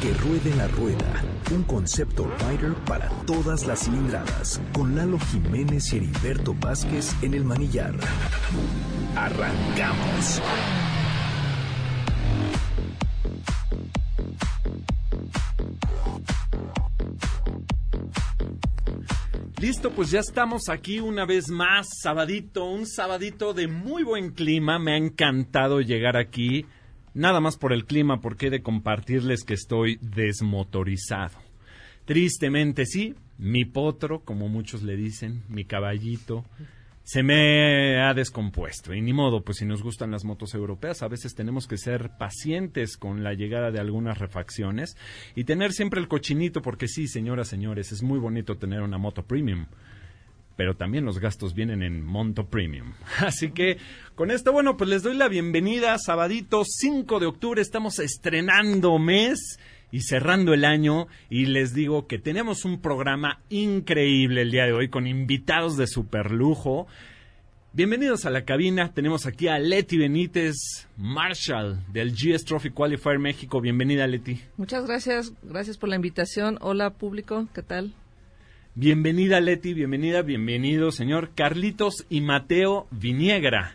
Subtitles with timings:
[0.00, 5.96] Que ruede la rueda, un concepto rider para todas las cilindradas, con Lalo Jiménez y
[5.96, 7.96] Heriberto Vázquez en el manillar.
[9.16, 10.40] Arrancamos.
[19.60, 24.78] Listo, pues ya estamos aquí una vez más, sabadito, un sabadito de muy buen clima.
[24.78, 26.64] Me ha encantado llegar aquí,
[27.14, 31.38] nada más por el clima, porque he de compartirles que estoy desmotorizado.
[32.04, 36.44] Tristemente, sí, mi potro, como muchos le dicen, mi caballito,
[37.08, 38.92] se me ha descompuesto.
[38.92, 42.10] Y ni modo, pues si nos gustan las motos europeas, a veces tenemos que ser
[42.18, 44.96] pacientes con la llegada de algunas refacciones
[45.34, 49.22] y tener siempre el cochinito, porque sí, señoras, señores, es muy bonito tener una moto
[49.22, 49.66] premium.
[50.58, 52.94] Pero también los gastos vienen en monto premium.
[53.20, 53.78] Así que
[54.16, 55.96] con esto, bueno, pues les doy la bienvenida.
[55.98, 59.60] Sabadito 5 de octubre, estamos estrenando mes
[59.92, 64.72] y cerrando el año y les digo que tenemos un programa increíble el día de
[64.72, 66.88] hoy con invitados de super lujo.
[67.72, 73.60] Bienvenidos a la cabina, tenemos aquí a Leti Benítez, Marshall del GS Trophy Qualifier México.
[73.60, 74.40] Bienvenida Leti.
[74.56, 76.58] Muchas gracias, gracias por la invitación.
[76.60, 77.94] Hola público, ¿qué tal?
[78.80, 83.74] Bienvenida Leti, bienvenida, bienvenido señor Carlitos y Mateo Viniegra.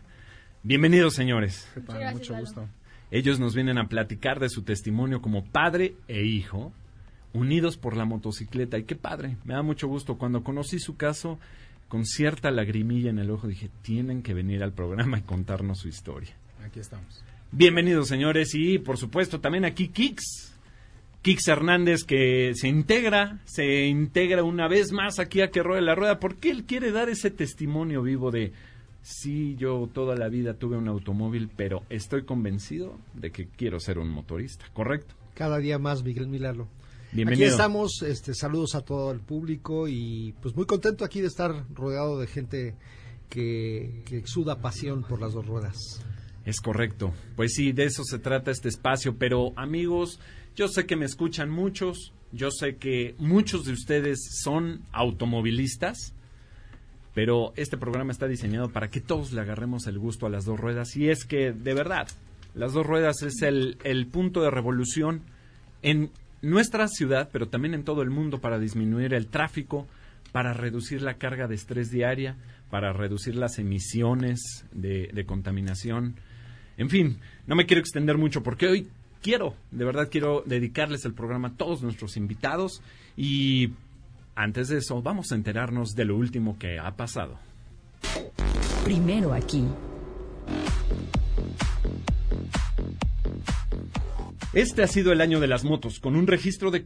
[0.63, 1.67] Bienvenidos señores.
[2.13, 2.69] Mucho gusto.
[3.11, 6.71] Ellos nos vienen a platicar de su testimonio como padre e hijo,
[7.33, 8.77] unidos por la motocicleta.
[8.77, 10.17] Y qué padre, me da mucho gusto.
[10.17, 11.37] Cuando conocí su caso,
[11.89, 15.89] con cierta lagrimilla en el ojo, dije, tienen que venir al programa y contarnos su
[15.89, 16.33] historia.
[16.63, 17.25] Aquí estamos.
[17.51, 18.55] Bienvenidos, señores.
[18.55, 20.52] Y, por supuesto, también aquí Kix.
[21.23, 25.95] Kix Hernández que se integra, se integra una vez más aquí a que ruede la
[25.95, 28.51] rueda, porque él quiere dar ese testimonio vivo de
[29.01, 33.99] sí, yo toda la vida tuve un automóvil, pero estoy convencido de que quiero ser
[33.99, 35.15] un motorista, ¿correcto?
[35.33, 36.67] Cada día más, Miguel Milano.
[37.13, 37.45] Bienvenido.
[37.45, 41.65] Aquí estamos, este, saludos a todo el público y pues muy contento aquí de estar
[41.73, 42.75] rodeado de gente
[43.29, 46.03] que, que exuda pasión por las dos ruedas.
[46.45, 47.13] Es correcto.
[47.37, 50.19] Pues sí, de eso se trata este espacio, pero amigos,
[50.55, 56.13] yo sé que me escuchan muchos, yo sé que muchos de ustedes son automovilistas,
[57.13, 60.59] pero este programa está diseñado para que todos le agarremos el gusto a las dos
[60.59, 62.07] ruedas y es que, de verdad,
[62.55, 65.21] las dos ruedas es el, el punto de revolución
[65.81, 69.87] en nuestra ciudad, pero también en todo el mundo para disminuir el tráfico,
[70.31, 72.35] para reducir la carga de estrés diaria,
[72.69, 76.15] para reducir las emisiones de, de contaminación.
[76.77, 78.87] En fin, no me quiero extender mucho porque hoy
[79.23, 82.83] quiero, de verdad quiero dedicarles el programa a todos nuestros invitados
[83.17, 83.71] y
[84.35, 87.39] antes de eso, vamos a enterarnos de lo último que ha pasado.
[88.83, 89.63] Primero aquí.
[94.53, 96.85] Este ha sido el año de las motos, con un registro de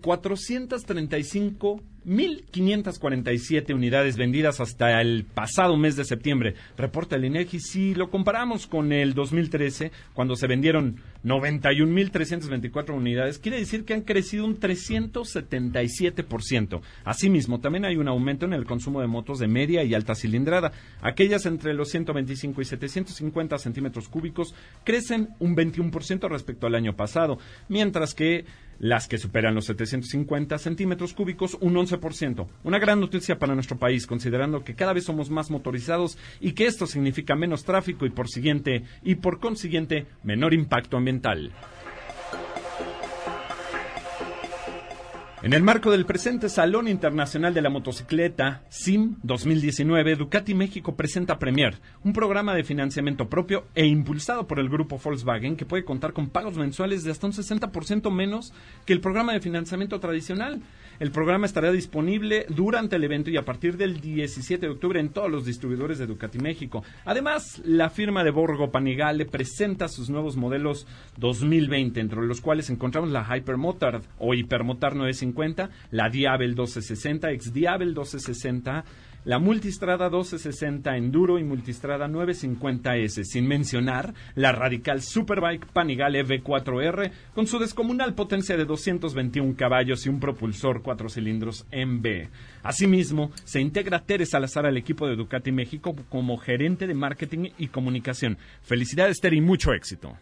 [2.07, 6.55] 435.547 unidades vendidas hasta el pasado mes de septiembre.
[6.77, 7.59] Reporta el INEGI.
[7.59, 14.01] Si lo comparamos con el 2013, cuando se vendieron 91.324 unidades, quiere decir que han
[14.01, 16.81] crecido un 377%.
[17.03, 20.71] Asimismo, también hay un aumento en el consumo de motos de media y alta cilindrada.
[21.01, 27.39] Aquellas entre los 125 y 750 centímetros cúbicos crecen un 21% respecto al año pasado
[27.67, 28.45] mientras que
[28.79, 32.47] las que superan los 750 centímetros cúbicos, un 11%.
[32.63, 36.65] Una gran noticia para nuestro país, considerando que cada vez somos más motorizados y que
[36.65, 41.51] esto significa menos tráfico y por siguiente y por consiguiente menor impacto ambiental.
[45.47, 51.39] En el marco del presente Salón Internacional de la Motocicleta, SIM 2019, Ducati México presenta
[51.39, 56.11] Premier, un programa de financiamiento propio e impulsado por el grupo Volkswagen que puede contar
[56.11, 58.51] con pagos mensuales de hasta un 60% menos
[58.85, 60.61] que el programa de financiamiento tradicional.
[60.99, 65.09] El programa estará disponible durante el evento y a partir del 17 de octubre en
[65.09, 66.83] todos los distribuidores de Ducati México.
[67.05, 70.87] Además, la firma de Borgo Panigale presenta sus nuevos modelos
[71.17, 75.36] 2020, entre los cuales encontramos la Hypermotard o Hypermotard 950,
[75.91, 78.83] la Diabel 1260, ex Diabel 1260,
[79.27, 87.45] la Multistrada 1260 Enduro y Multistrada 950S, sin mencionar la radical Superbike Panigale V4R con
[87.45, 92.29] su descomunal potencia de 221 caballos y un propulsor cuatro cilindros MB.
[92.63, 97.67] Asimismo, se integra Tere Salazar al equipo de Ducati México como gerente de marketing y
[97.67, 98.37] comunicación.
[98.61, 100.17] Felicidades, Tere, y mucho éxito.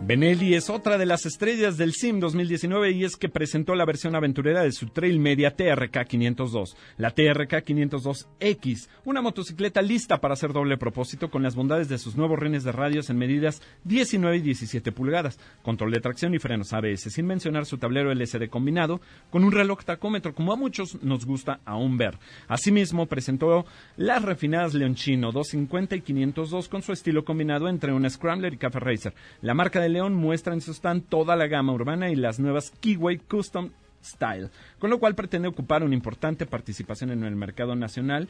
[0.00, 4.14] Benelli es otra de las estrellas del SIM 2019 y es que presentó la versión
[4.14, 10.54] aventurera de su trail media TRK 502, la TRK 502X, una motocicleta lista para hacer
[10.54, 14.40] doble propósito con las bondades de sus nuevos rines de radios en medidas 19 y
[14.40, 19.44] 17 pulgadas, control de tracción y frenos ABS, sin mencionar su tablero LCD combinado con
[19.44, 22.18] un reloj tacómetro como a muchos nos gusta aún ver.
[22.46, 23.66] Asimismo, presentó
[23.98, 28.80] las refinadas Leonchino 250 y 502 con su estilo combinado entre un Scrambler y Cafe
[28.80, 29.14] Racer.
[29.42, 32.72] La marca de León muestra en su stand toda la gama urbana y las nuevas
[32.80, 33.70] Keyway Custom
[34.04, 38.28] Style, con lo cual pretende ocupar una importante participación en el mercado nacional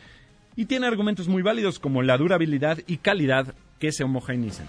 [0.56, 4.66] y tiene argumentos muy válidos como la durabilidad y calidad que se homogeneizan.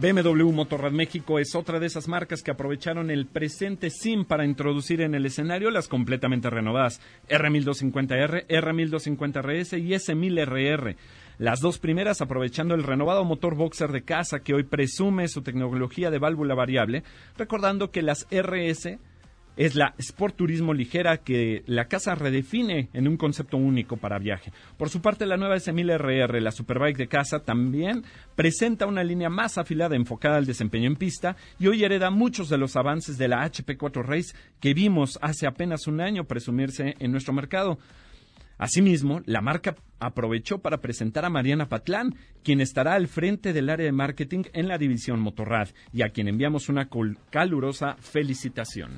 [0.00, 5.00] BMW Motorrad México es otra de esas marcas que aprovecharon el presente SIM para introducir
[5.00, 10.94] en el escenario las completamente renovadas R1250R, R1250RS y S1000RR.
[11.38, 16.10] Las dos primeras aprovechando el renovado motor boxer de casa que hoy presume su tecnología
[16.10, 17.04] de válvula variable,
[17.36, 18.98] recordando que las RS
[19.56, 24.52] es la Sport Turismo ligera que la casa redefine en un concepto único para viaje.
[24.76, 28.02] Por su parte, la nueva S1000RR, la Superbike de casa, también
[28.34, 32.58] presenta una línea más afilada enfocada al desempeño en pista y hoy hereda muchos de
[32.58, 37.32] los avances de la HP4 Race que vimos hace apenas un año presumirse en nuestro
[37.32, 37.78] mercado.
[38.58, 43.86] Asimismo, la marca aprovechó para presentar a Mariana Patlán, quien estará al frente del área
[43.86, 46.88] de marketing en la división Motorrad, y a quien enviamos una
[47.30, 48.90] calurosa felicitación.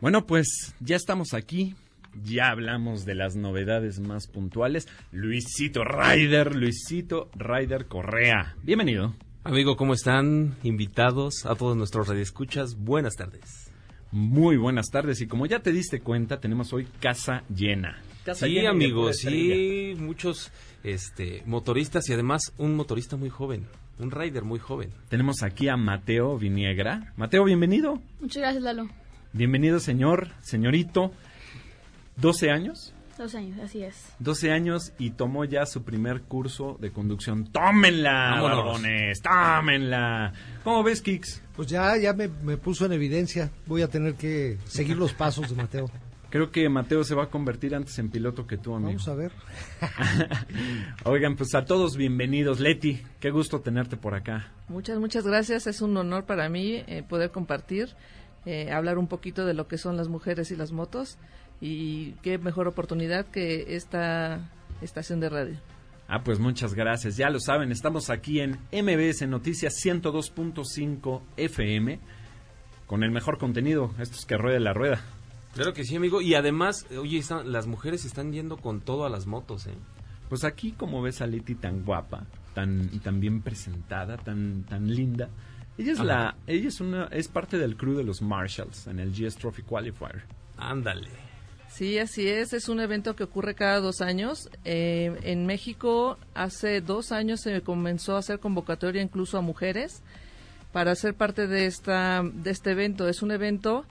[0.00, 1.74] Bueno, pues ya estamos aquí.
[2.24, 4.88] Ya hablamos de las novedades más puntuales.
[5.12, 8.56] Luisito Ryder, Luisito Ryder Correa.
[8.62, 9.14] Bienvenido.
[9.44, 10.56] Amigo, ¿cómo están?
[10.62, 12.76] Invitados a todos nuestros radioescuchas.
[12.76, 13.72] Buenas tardes.
[14.12, 15.20] Muy buenas tardes.
[15.20, 18.02] Y como ya te diste cuenta, tenemos hoy casa llena.
[18.24, 20.52] Casa sí, llena amigos, sí, muchos
[20.82, 23.66] este, motoristas y además un motorista muy joven,
[23.98, 24.90] un rider muy joven.
[25.08, 27.14] Tenemos aquí a Mateo Viniegra.
[27.16, 27.98] Mateo, bienvenido.
[28.20, 28.88] Muchas gracias, Lalo.
[29.32, 31.12] Bienvenido, señor, señorito.
[32.20, 32.94] 12 años.
[33.16, 34.14] Dos años, así es.
[34.18, 37.46] 12 años y tomó ya su primer curso de conducción.
[37.46, 39.20] ¡Tómenla, barbones!
[39.20, 40.32] ¡Tómenla!
[40.64, 41.42] ¿Cómo ves, Kix?
[41.54, 43.50] Pues ya, ya me, me puso en evidencia.
[43.66, 45.90] Voy a tener que seguir los pasos de Mateo.
[46.30, 48.90] Creo que Mateo se va a convertir antes en piloto que tú, amigo.
[48.90, 49.32] Vamos a ver.
[51.04, 52.60] Oigan, pues a todos bienvenidos.
[52.60, 54.52] Leti, qué gusto tenerte por acá.
[54.68, 55.66] Muchas, muchas gracias.
[55.66, 57.96] Es un honor para mí eh, poder compartir,
[58.46, 61.18] eh, hablar un poquito de lo que son las mujeres y las motos.
[61.60, 65.56] Y qué mejor oportunidad que esta estación de radio.
[66.08, 67.16] Ah, pues muchas gracias.
[67.16, 72.00] Ya lo saben, estamos aquí en MBS Noticias 102.5 FM
[72.86, 73.94] con el mejor contenido.
[73.98, 75.00] Esto es que ruede la rueda.
[75.54, 76.20] Claro que sí, amigo.
[76.20, 79.74] Y además, oye, están- las mujeres están yendo con todo a las motos, ¿eh?
[80.28, 85.28] Pues aquí, como ves a Leti tan guapa, tan, tan bien presentada, tan, tan linda,
[85.76, 86.06] ella es Ajá.
[86.06, 89.62] la, ella es una, es parte del crew de los Marshalls en el GS Trophy
[89.62, 90.22] Qualifier.
[90.56, 91.08] Ándale.
[91.72, 92.52] Sí, así es.
[92.52, 94.50] Es un evento que ocurre cada dos años.
[94.64, 100.02] Eh, en México, hace dos años se comenzó a hacer convocatoria incluso a mujeres
[100.72, 103.08] para ser parte de esta de este evento.
[103.08, 103.84] Es un evento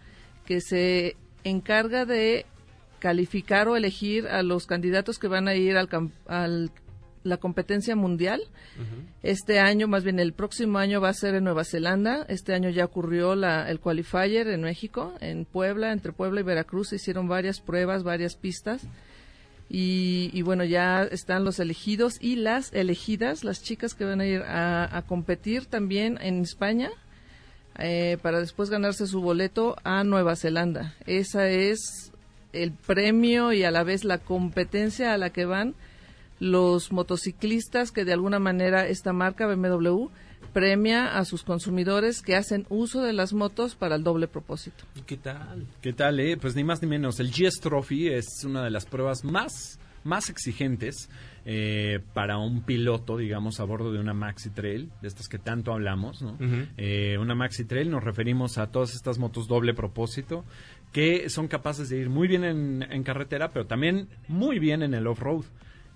[0.46, 2.46] que se encarga de
[3.00, 5.88] calificar o elegir a los candidatos que van a ir al,
[6.28, 6.72] al-
[7.30, 8.42] la competencia mundial.
[9.24, 12.26] Este año, más bien el próximo año va a ser en Nueva Zelanda.
[12.28, 16.90] Este año ya ocurrió la, el qualifier en México, en Puebla, entre Puebla y Veracruz
[16.90, 18.82] se hicieron varias pruebas, varias pistas.
[19.70, 24.26] Y, y bueno, ya están los elegidos y las elegidas, las chicas que van a
[24.26, 26.90] ir a, a competir también en España
[27.78, 30.96] eh, para después ganarse su boleto a Nueva Zelanda.
[31.06, 32.12] Esa es
[32.52, 35.76] el premio y a la vez la competencia a la que van
[36.40, 40.08] los motociclistas que de alguna manera esta marca BMW
[40.54, 44.84] premia a sus consumidores que hacen uso de las motos para el doble propósito.
[44.96, 45.68] ¿Y qué tal?
[45.82, 46.38] ¿Qué tal, eh?
[46.38, 47.20] Pues ni más ni menos.
[47.20, 51.10] El GS Trophy es una de las pruebas más, más exigentes
[51.46, 55.72] eh, para un piloto, digamos, a bordo de una Maxi Trail, de estas que tanto
[55.72, 56.38] hablamos, ¿no?
[56.78, 60.46] Eh, una Maxi Trail nos referimos a todas estas motos doble propósito
[60.92, 64.96] que son capaces de ir muy bien en, en carretera, pero también muy bien en
[64.96, 65.46] el off-road.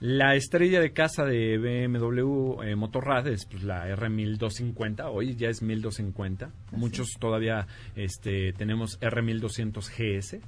[0.05, 5.61] La estrella de casa de BMW eh, Motorrad es pues, la R1250, hoy ya es
[5.61, 6.51] 1250.
[6.71, 10.41] Muchos todavía este, tenemos R1200 GS,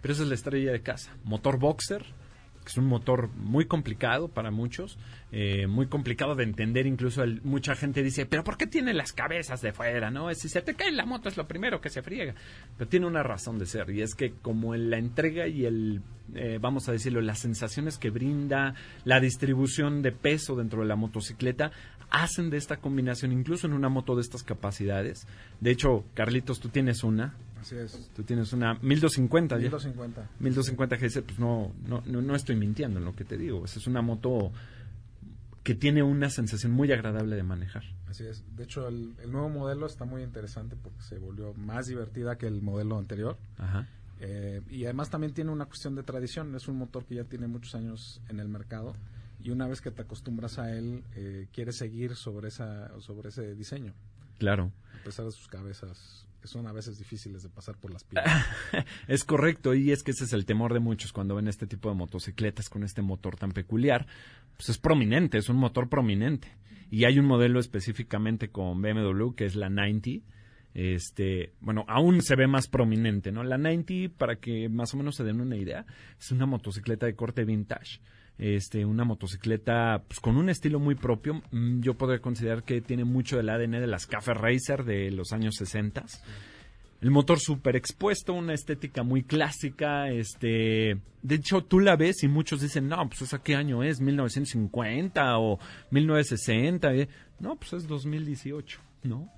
[0.00, 1.12] pero esa es la estrella de casa.
[1.24, 2.04] Motor boxer,
[2.62, 4.98] que es un motor muy complicado para muchos,
[5.32, 9.12] eh, muy complicado de entender, incluso el- mucha gente dice, pero ¿por qué tiene las
[9.12, 10.10] cabezas de fuera?
[10.10, 10.32] ¿no?
[10.34, 12.34] Si se te cae la moto es lo primero que se friega,
[12.76, 16.02] pero tiene una razón de ser y es que como en la entrega y el,
[16.34, 18.74] eh, vamos a decirlo, las sensaciones que brinda,
[19.04, 21.70] la distribución de peso dentro de la motocicleta,
[22.10, 25.26] hacen de esta combinación, incluso en una moto de estas capacidades.
[25.60, 28.10] De hecho, Carlitos, tú tienes una, Así es.
[28.14, 29.62] tú tienes una 1250 ya.
[29.62, 30.30] 1250.
[30.40, 33.64] 1250 GS, pues no, no, no, no estoy mintiendo en lo que te digo.
[33.64, 34.52] Esa es una moto
[35.62, 37.84] que tiene una sensación muy agradable de manejar.
[38.08, 38.44] Así es.
[38.56, 42.46] De hecho, el, el nuevo modelo está muy interesante porque se volvió más divertida que
[42.46, 43.36] el modelo anterior.
[43.58, 43.86] Ajá.
[44.20, 46.54] Eh, y además también tiene una cuestión de tradición.
[46.54, 48.94] Es un motor que ya tiene muchos años en el mercado.
[49.42, 53.54] Y una vez que te acostumbras a él, eh, quieres seguir sobre, esa, sobre ese
[53.54, 53.94] diseño.
[54.38, 54.70] Claro.
[55.00, 58.46] A pesar de sus cabezas, que son a veces difíciles de pasar por las piernas.
[59.06, 61.88] Es correcto, y es que ese es el temor de muchos cuando ven este tipo
[61.88, 64.06] de motocicletas con este motor tan peculiar.
[64.56, 66.48] Pues es prominente, es un motor prominente.
[66.90, 70.26] Y hay un modelo específicamente con BMW que es la 90.
[70.72, 73.42] Este, bueno, aún se ve más prominente, ¿no?
[73.42, 75.84] La 90, para que más o menos se den una idea,
[76.18, 78.00] es una motocicleta de corte vintage.
[78.38, 81.42] Este, una motocicleta pues, con un estilo muy propio.
[81.50, 85.32] Mm, Yo podría considerar que tiene mucho del ADN de las Cafe Racer de los
[85.32, 86.04] años 60.
[87.02, 90.98] El motor súper expuesto, una estética muy clásica, este...
[91.22, 94.00] De hecho, tú la ves y muchos dicen, no, pues ¿esa qué año es?
[94.02, 95.58] ¿1950 o
[95.90, 96.94] 1960?
[96.94, 97.08] eh?
[97.38, 99.30] No, pues es 2018, ¿no?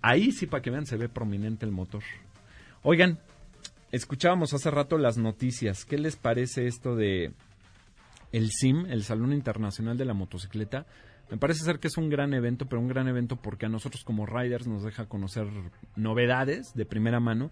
[0.00, 2.02] Ahí sí, para que vean, se ve prominente el motor.
[2.82, 3.20] Oigan,
[3.92, 5.84] escuchábamos hace rato las noticias.
[5.84, 7.32] ¿Qué les parece esto de
[8.32, 10.86] el SIM, el Salón Internacional de la Motocicleta?
[11.30, 14.04] Me parece ser que es un gran evento, pero un gran evento porque a nosotros
[14.04, 15.46] como riders nos deja conocer
[15.96, 17.50] novedades de primera mano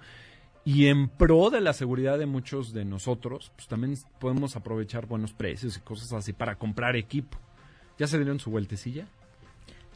[0.65, 5.33] y en pro de la seguridad de muchos de nosotros, pues también podemos aprovechar buenos
[5.33, 7.39] precios y cosas así para comprar equipo.
[7.99, 9.07] ¿Ya se dieron su vueltecilla?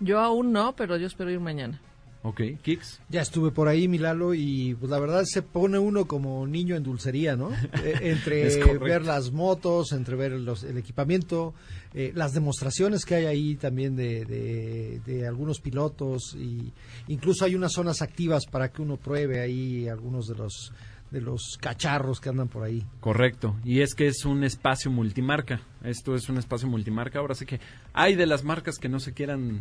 [0.01, 1.81] Yo aún no, pero yo espero ir mañana.
[2.27, 3.03] Ok, Kicks.
[3.11, 6.83] Ya estuve por ahí, Milalo, y pues la verdad se pone uno como niño en
[6.83, 7.51] dulcería, ¿no?
[7.85, 11.53] Eh, entre ver las motos, entre ver los- el equipamiento,
[11.93, 16.73] eh, las demostraciones que hay ahí también de, de- de algunos pilotos, y
[17.09, 20.73] incluso hay unas zonas activas para que uno pruebe ahí algunos de los
[21.11, 22.83] de los cacharros que andan por ahí.
[22.99, 25.61] Correcto, y es que es un espacio multimarca.
[25.85, 27.21] Esto es un espacio multimarca.
[27.21, 27.61] Ahora sí que
[27.93, 29.61] hay de las marcas que no se quieran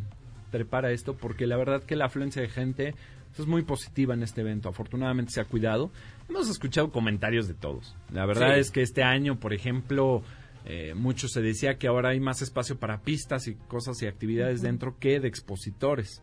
[0.53, 2.93] trepar a esto, porque la verdad que la afluencia de gente
[3.29, 4.69] pues, es muy positiva en este evento.
[4.69, 5.91] Afortunadamente se ha cuidado.
[6.29, 7.95] Hemos escuchado comentarios de todos.
[8.12, 8.60] La verdad Sí.
[8.60, 10.22] es que este año, por ejemplo,
[10.65, 14.62] eh, mucho se decía que ahora hay más espacio para pistas y cosas y actividades
[14.62, 16.22] dentro que de expositores.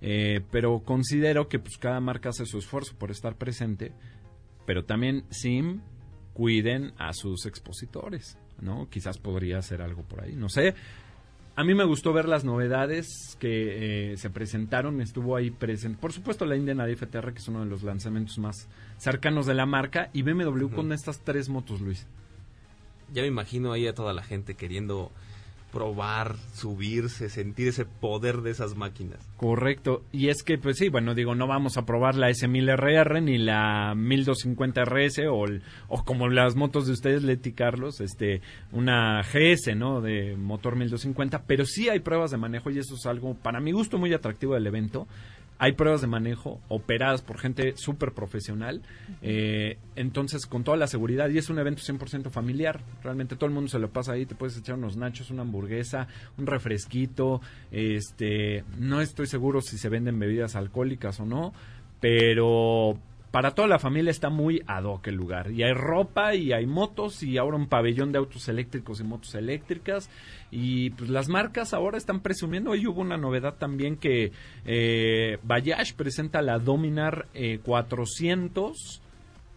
[0.00, 3.92] Eh, pero considero que pues cada marca hace su esfuerzo por estar presente,
[4.64, 5.80] pero también SIM
[6.34, 8.88] cuiden a sus expositores, ¿no?
[8.88, 10.74] Quizás podría hacer algo por ahí, no sé.
[11.58, 15.98] A mí me gustó ver las novedades que eh, se presentaron, estuvo ahí presente.
[16.00, 19.66] Por supuesto la Indian FTR, que es uno de los lanzamientos más cercanos de la
[19.66, 22.06] marca, y BMW con estas tres motos, Luis.
[23.12, 25.10] Ya me imagino ahí a toda la gente queriendo
[25.78, 29.20] probar, subirse, sentir ese poder de esas máquinas.
[29.36, 30.02] Correcto.
[30.10, 33.94] Y es que, pues sí, bueno, digo, no vamos a probar la S1000RR ni la
[33.94, 38.40] 1250RS o, el- o como las motos de ustedes, Leti Carlos, este,
[38.72, 40.00] una GS, ¿no?
[40.00, 43.70] De motor 1250, pero sí hay pruebas de manejo y eso es algo, para mi
[43.70, 45.06] gusto, muy atractivo del evento.
[45.58, 48.82] Hay pruebas de manejo operadas por gente súper profesional,
[49.22, 53.54] eh, entonces con toda la seguridad, y es un evento 100% familiar, realmente todo el
[53.54, 57.40] mundo se lo pasa ahí, te puedes echar unos nachos, una hamburguesa, un refresquito,
[57.72, 61.52] este, no estoy seguro si se venden bebidas alcohólicas o no,
[62.00, 62.96] pero
[63.38, 65.52] para toda la familia está muy ad hoc el lugar.
[65.52, 69.32] Y hay ropa y hay motos y ahora un pabellón de autos eléctricos y motos
[69.36, 70.10] eléctricas.
[70.50, 72.72] Y pues las marcas ahora están presumiendo.
[72.72, 74.32] Hoy hubo una novedad también que
[74.64, 79.02] eh, Bayash presenta la Dominar eh, 400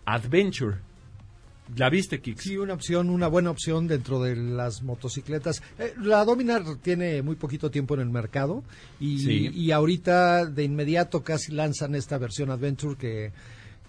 [0.06, 0.78] Adventure.
[1.76, 2.44] ¿La viste, Kix?
[2.44, 5.64] Sí, una opción, una buena opción dentro de las motocicletas.
[5.80, 8.64] Eh, la Dominar tiene muy poquito tiempo en el mercado
[9.00, 9.50] y, Sí.
[9.52, 13.32] y ahorita de inmediato casi lanzan esta versión Adventure que,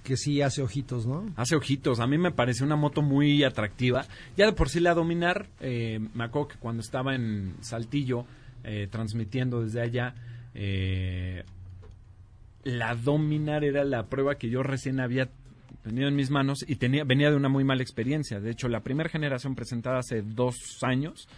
[0.03, 1.33] que sí hace ojitos, ¿no?
[1.37, 2.01] Hace ojitos.
[2.01, 4.07] A mí me pareció una moto muy atractiva.
[4.37, 8.25] Ya de por sí la Dominar, eh, me acuerdo que cuando estaba en Saltillo,
[8.65, 10.15] eh, transmitiendo desde allá,
[10.55, 11.45] eh,
[12.65, 15.29] la Dominar era la prueba que yo recién había
[15.83, 18.41] tenido en mis manos y tenía, venía de una muy mala experiencia.
[18.41, 21.29] De hecho, la primera generación presentada hace dos años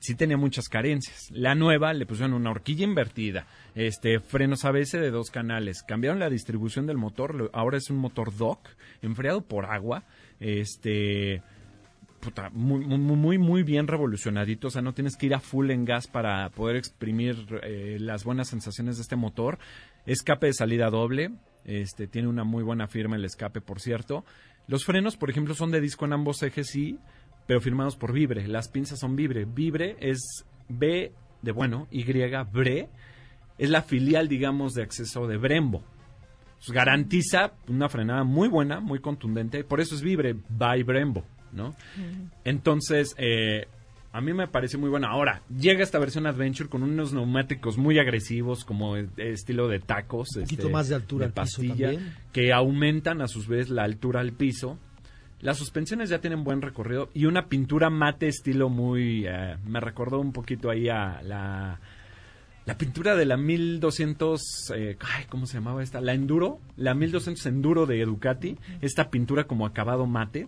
[0.00, 1.30] sí tenía muchas carencias.
[1.30, 6.30] La nueva le pusieron una horquilla invertida, este frenos ABS de dos canales, cambiaron la
[6.30, 8.68] distribución del motor, ahora es un motor DOC
[9.02, 10.04] enfriado por agua,
[10.40, 11.42] este
[12.20, 14.68] puta, muy, muy, bien revolucionadito.
[14.68, 18.24] O sea, no tienes que ir a full en gas para poder exprimir eh, las
[18.24, 19.58] buenas sensaciones de este motor.
[20.06, 21.32] Escape de salida doble.
[21.64, 24.24] Este, tiene una muy buena firma el escape, por cierto.
[24.66, 26.98] Los frenos, por ejemplo, son de disco en ambos ejes, sí,
[27.50, 28.46] pero firmados por Vibre.
[28.46, 29.44] Las pinzas son Vibre.
[29.44, 32.88] Vibre es B de bueno, Y, Bre.
[33.58, 35.82] Es la filial, digamos, de acceso de Brembo.
[36.58, 39.64] Pues, garantiza una frenada muy buena, muy contundente.
[39.64, 41.74] Por eso es Vibre by Brembo, ¿no?
[42.44, 43.66] Entonces, eh,
[44.12, 45.08] a mí me parece muy buena.
[45.08, 50.36] Ahora, llega esta versión Adventure con unos neumáticos muy agresivos, como eh, estilo de tacos.
[50.36, 52.14] Un poquito este, más de altura de al piso pastilla, también.
[52.32, 54.78] que aumentan a su vez la altura al piso.
[55.40, 59.26] Las suspensiones ya tienen buen recorrido y una pintura mate estilo muy...
[59.26, 61.80] eh, me recordó un poquito ahí a la...
[62.66, 66.00] La pintura de la 1200, eh, ay, ¿cómo se llamaba esta?
[66.00, 70.46] La Enduro, la 1200 Enduro de Ducati, esta pintura como acabado mate,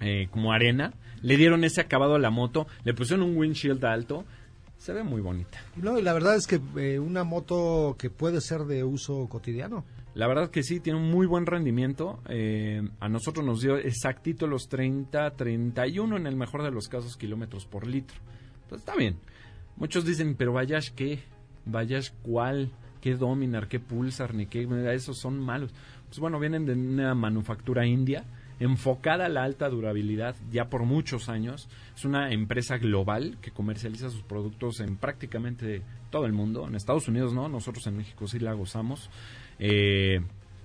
[0.00, 4.24] eh, como arena, le dieron ese acabado a la moto, le pusieron un windshield alto,
[4.78, 5.60] se ve muy bonita.
[5.76, 9.84] No, y la verdad es que eh, una moto que puede ser de uso cotidiano.
[10.14, 12.20] La verdad que sí, tiene un muy buen rendimiento.
[12.28, 17.16] eh, a nosotros nos dio exactito los 30, 31 en el mejor de los casos
[17.16, 18.16] kilómetros por litro.
[18.62, 19.16] Entonces está bien.
[19.76, 21.20] Muchos dicen, pero Bayash qué?
[21.64, 22.70] Bayash cuál?
[23.00, 23.68] ¿Qué Dominar?
[23.68, 24.34] ¿Qué Pulsar?
[24.34, 24.68] Ni qué?
[24.92, 25.72] Esos son malos.
[26.08, 28.24] Pues bueno, vienen de una manufactura india
[28.58, 31.68] enfocada a la alta durabilidad ya por muchos años.
[31.96, 36.66] Es una empresa global que comercializa sus productos en prácticamente todo el mundo.
[36.68, 39.08] En Estados Unidos no, nosotros en México sí la gozamos.
[39.60, 40.20] Eh,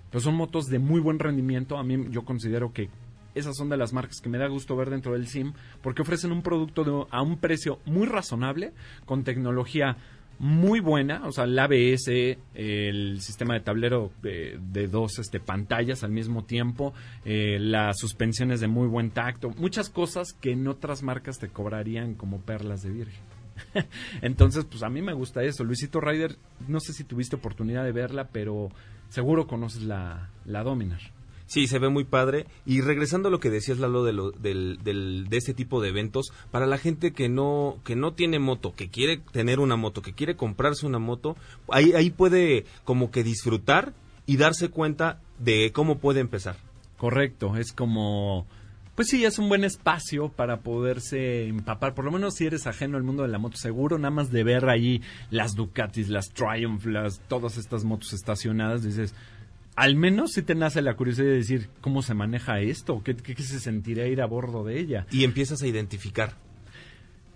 [0.10, 1.78] pues son motos de muy buen rendimiento.
[1.78, 2.90] A mí yo considero que
[3.36, 5.52] esas son de las marcas que me da gusto ver dentro del SIM
[5.84, 8.72] porque ofrecen un producto de- a un precio muy razonable
[9.06, 9.98] con tecnología
[10.40, 16.04] muy buena, o sea, el ABS, el sistema de tablero de, de dos este, pantallas
[16.04, 21.04] al mismo tiempo, eh, las suspensiones de muy buen tacto, muchas cosas que en otras
[21.04, 23.22] marcas te cobrarían como perlas de virgen.
[24.22, 25.64] Entonces, pues a mí me gusta eso.
[25.64, 28.70] Luisito Ryder, no sé si tuviste oportunidad de verla, pero
[29.10, 31.02] seguro conoces la, la Dominar.
[31.48, 32.48] Sí, se ve muy padre.
[32.66, 35.90] Y regresando a lo que decías, Lalo, de, lo, del, del, de este tipo de
[35.90, 40.02] eventos, para la gente que no, que no tiene moto, que quiere tener una moto,
[40.02, 41.36] que quiere comprarse una moto,
[41.70, 43.94] ahí, ahí puede como que disfrutar
[44.26, 46.58] y darse cuenta de cómo puede empezar.
[46.98, 48.48] Correcto, es como...
[48.96, 52.96] Pues sí, es un buen espacio para poderse empapar, por lo menos si eres ajeno
[52.96, 56.86] al mundo de la moto, seguro, nada más de ver ahí las Ducatis, las Triumph,
[56.86, 59.14] las, todas estas motos estacionadas, dices,
[59.76, 63.02] al menos si te nace la curiosidad de decir, ¿cómo se maneja esto?
[63.04, 65.06] ¿Qué, qué, qué se sentiría ir a bordo de ella?
[65.12, 66.45] Y empiezas a identificar.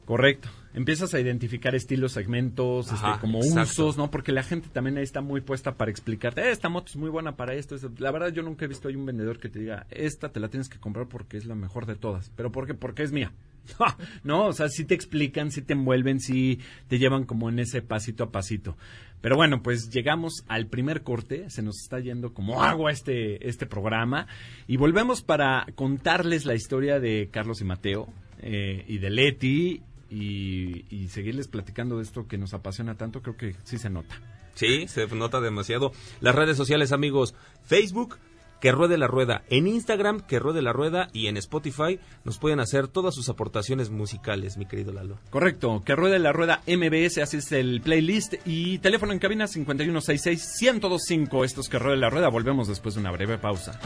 [0.10, 0.50] Correcto.
[0.74, 3.62] Empiezas a identificar estilos, segmentos, Ajá, este, como exacto.
[3.62, 4.10] usos, ¿no?
[4.10, 7.12] Porque la gente también ahí está muy puesta para explicarte, "Eh, esta moto es muy
[7.12, 7.76] buena para esto.
[7.76, 7.92] esto".
[8.00, 10.48] La verdad, yo nunca he visto ahí un vendedor que te diga, esta te la
[10.48, 12.32] tienes que comprar porque es la mejor de todas.
[12.36, 12.74] ¿Pero por qué?
[12.74, 13.32] Porque es mía.
[14.24, 17.84] no, o sea, sí te explican, sí te envuelven, sí te llevan como en ese
[17.84, 18.78] pasito a pasito.
[19.22, 23.68] Pero bueno, pues llegamos al primer corte, se nos está yendo como agua este, este
[23.68, 24.26] programa
[24.66, 30.86] y volvemos para contarles la historia de Carlos y Mateo eh, y de Leti y,
[30.90, 34.20] y seguirles platicando de esto que nos apasiona tanto, creo que sí se nota.
[34.56, 35.94] Sí, se nota demasiado.
[36.20, 38.18] Las redes sociales, amigos, Facebook,
[38.60, 42.60] que ruede la rueda, en Instagram, que ruede la rueda y en Spotify nos pueden
[42.60, 45.18] hacer todas sus aportaciones musicales, mi querido Lalo.
[45.30, 51.46] Correcto, que ruede la rueda MBS, así es el playlist y teléfono en cabina 5166-1025.
[51.46, 53.80] Esto es que ruede la rueda, volvemos después de una breve pausa.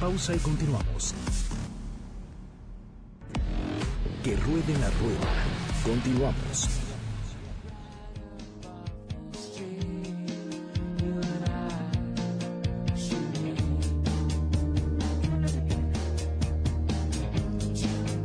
[0.00, 1.14] Pausa y continuamos.
[4.24, 5.28] Que ruede la rueda.
[5.84, 6.68] Continuamos.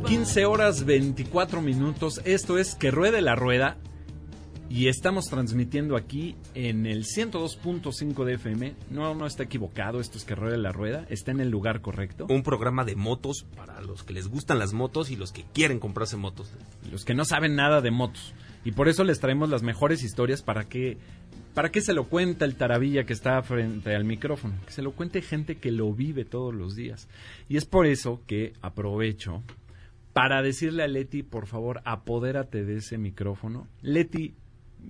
[0.06, 2.22] 15 horas 24 minutos.
[2.24, 3.76] Esto es Que Ruede la Rueda.
[4.76, 8.74] Y estamos transmitiendo aquí en el 102.5 de FM.
[8.90, 10.00] No, no está equivocado.
[10.00, 11.06] Esto es Que Ruede la Rueda.
[11.08, 12.26] Está en el lugar correcto.
[12.28, 15.80] Un programa de motos para los que les gustan las motos y los que quieren
[15.80, 16.52] comprarse motos.
[16.92, 18.34] Los que no saben nada de motos.
[18.66, 20.98] Y por eso les traemos las mejores historias para que
[21.54, 24.56] ¿Para qué se lo cuenta el taravilla que está frente al micrófono?
[24.66, 27.08] Que se lo cuente gente que lo vive todos los días.
[27.48, 29.42] Y es por eso que aprovecho
[30.12, 33.68] para decirle a Leti, por favor, apodérate de ese micrófono.
[33.80, 34.34] Leti,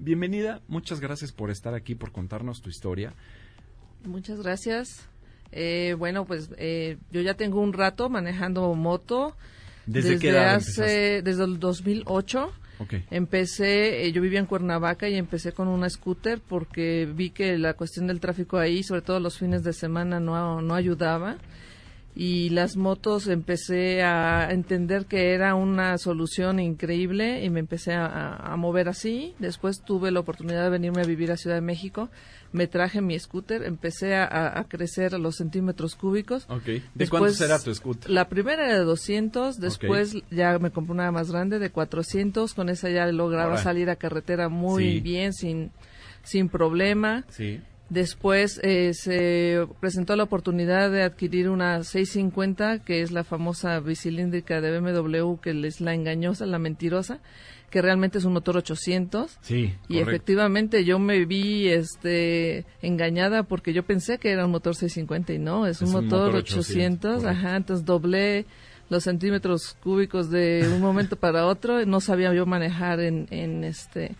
[0.01, 0.61] bienvenida.
[0.69, 3.15] Muchas gracias por estar aquí, por contarnos tu historia.
[4.05, 5.09] Muchas gracias.
[5.53, 9.37] Eh, bueno, pues eh, yo ya tengo un rato manejando moto.
[9.87, 12.53] ¿Desde, qué edad hace, Desde el 2008.
[13.11, 17.73] Empecé, eh, yo vivía en Cuernavaca y empecé con una scooter porque vi que la
[17.73, 21.39] cuestión del tráfico ahí, sobre todo los fines de semana, no, no ayudaba.
[22.19, 28.37] Y las motos empecé a entender que era una solución increíble y me empecé a,
[28.37, 29.35] a mover así.
[29.39, 32.09] Después tuve la oportunidad de venirme a vivir a Ciudad de México
[32.57, 36.47] me traje mi scooter, empecé a, crecer a los centímetros cúbicos.
[36.95, 38.11] ¿De cuánto será tu scooter?
[38.11, 42.69] La primera era de 200, después ya me compré una más grande de 400, con
[42.69, 45.71] esa ya lograba salir a carretera muy bien, sin,
[46.23, 47.25] sin problema.
[47.29, 47.61] Sí.
[47.89, 54.61] Después eh, se presentó la oportunidad de adquirir una 650, que es la famosa bicilíndrica
[54.61, 57.21] de BMW, que es la engañosa, la mentirosa
[57.71, 59.39] que realmente es un motor 800.
[59.41, 59.75] Sí.
[59.89, 65.33] Y efectivamente yo me vi este engañada porque yo pensé que era un motor 650
[65.33, 67.25] y no, es, un, motor, 800.
[67.25, 68.47] ajá, entonces doblé
[68.89, 74.15] los centímetros cúbicos de un momento para otro, no sabía yo manejar en, en este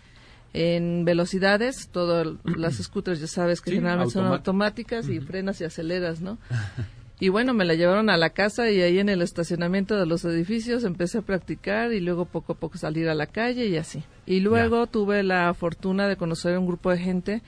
[0.57, 6.21] en velocidades, todas las scooters ya sabes que generalmente son automáticas y frenas y aceleras,
[6.21, 6.39] ¿no?
[7.19, 10.23] Y bueno, me la llevaron a la casa y ahí en el estacionamiento de los
[10.27, 14.05] edificios empecé a practicar y luego poco a poco salir a la calle y así.
[14.27, 17.43] Y luego tuve la fortuna de conocer un grupo de gente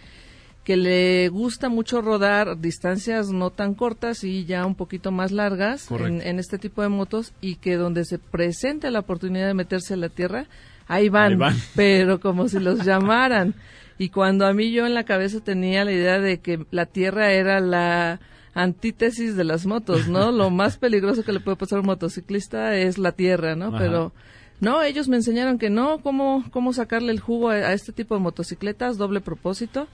[0.65, 5.91] que le gusta mucho rodar distancias no tan cortas y ya un poquito más largas
[5.91, 9.99] en, este tipo de motos y que donde se presente la oportunidad de meterse a
[9.99, 10.47] la tierra,
[10.89, 11.57] ahí van, ahí van.
[11.77, 13.55] pero como si los llamaran.
[13.99, 17.33] Y cuando a mí yo en la cabeza tenía la idea de que la tierra
[17.33, 18.21] era la
[18.55, 20.33] antítesis de las motos, ¿no?
[20.33, 23.73] Lo más peligroso que le puede pasar a un motociclista es la tierra, ¿no?
[23.77, 24.13] Pero
[24.61, 28.21] no, ellos me enseñaron que no, cómo, cómo sacarle el jugo a, este tipo de
[28.21, 29.87] motocicletas, doble propósito,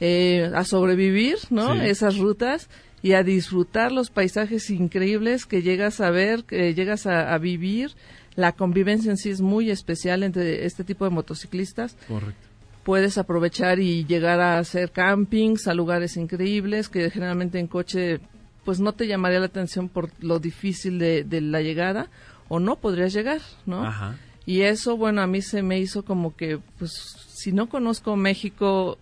[0.00, 1.74] eh, a sobrevivir, ¿no?
[1.74, 2.68] Esas rutas
[3.02, 7.92] y a disfrutar los paisajes increíbles que llegas a ver, que llegas a, a vivir.
[8.36, 11.96] La convivencia en sí es muy especial entre este tipo de motociclistas.
[12.08, 18.20] Correcto puedes aprovechar y llegar a hacer campings a lugares increíbles que generalmente en coche
[18.64, 22.08] pues no te llamaría la atención por lo difícil de, la llegada
[22.48, 23.90] o no podrías llegar, ¿no?
[24.46, 26.92] Y eso, bueno, a mí se me hizo como que, pues,
[27.28, 28.98] si no conozco México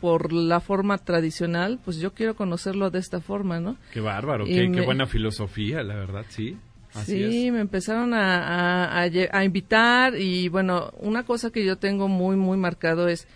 [0.00, 3.76] por la forma tradicional, pues yo quiero conocerlo de esta forma, ¿no?
[3.92, 6.56] Qué bárbaro, qué, qué, buena filosofía, la verdad, sí
[7.04, 12.56] sí, me empezaron a, a, invitar y bueno, una cosa que yo tengo muy, muy
[12.56, 13.26] marcado es,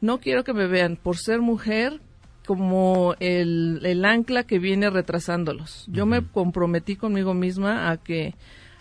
[0.00, 2.00] no quiero que me vean por ser mujer
[2.46, 5.86] como el, el ancla que viene retrasándolos.
[5.88, 8.34] Yo me comprometí conmigo misma a que,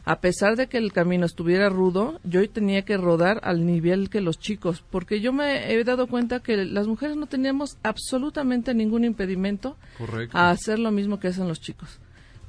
[0.05, 4.21] a pesar de que el camino estuviera rudo, yo tenía que rodar al nivel que
[4.21, 9.03] los chicos, porque yo me he dado cuenta que las mujeres no teníamos absolutamente ningún
[9.03, 9.75] impedimento
[10.31, 11.99] a hacer lo mismo que hacen los chicos.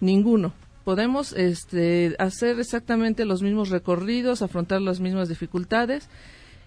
[0.01, 0.53] Ninguno
[0.89, 6.09] podemos este, hacer exactamente los mismos recorridos, afrontar las mismas dificultades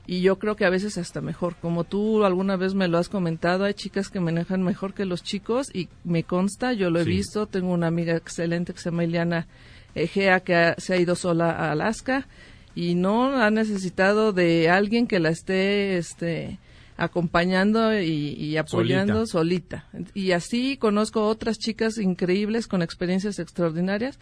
[0.05, 1.55] y yo creo que a veces hasta mejor.
[1.55, 5.23] Como tú alguna vez me lo has comentado, hay chicas que manejan mejor que los
[5.23, 9.05] chicos y me consta, yo lo he visto, tengo una amiga excelente que se llama
[9.05, 9.47] Iliana
[9.95, 12.27] Egea que se ha ido sola a Alaska
[12.75, 16.59] y no ha necesitado de alguien que la esté este
[17.01, 19.87] acompañando y, apoyando solita.
[20.13, 24.19] Y así conozco otras chicas increíbles con experiencias extraordinarias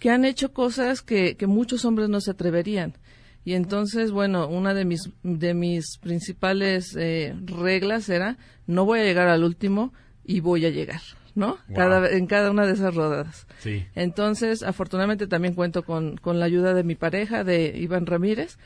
[0.00, 2.94] que han hecho cosas que, que muchos hombres no se atreverían.
[3.44, 9.04] Y entonces, bueno, una de mis, de mis principales eh, reglas era, no voy a
[9.04, 9.92] llegar al último
[10.24, 11.00] y voy a llegar.
[11.36, 11.58] ¿No?
[11.74, 13.46] Cada, en cada una de esas rodadas.
[13.58, 13.84] Sí.
[13.94, 18.58] Entonces, afortunadamente también cuento con, con la ayuda de mi pareja, de Iván Ramírez,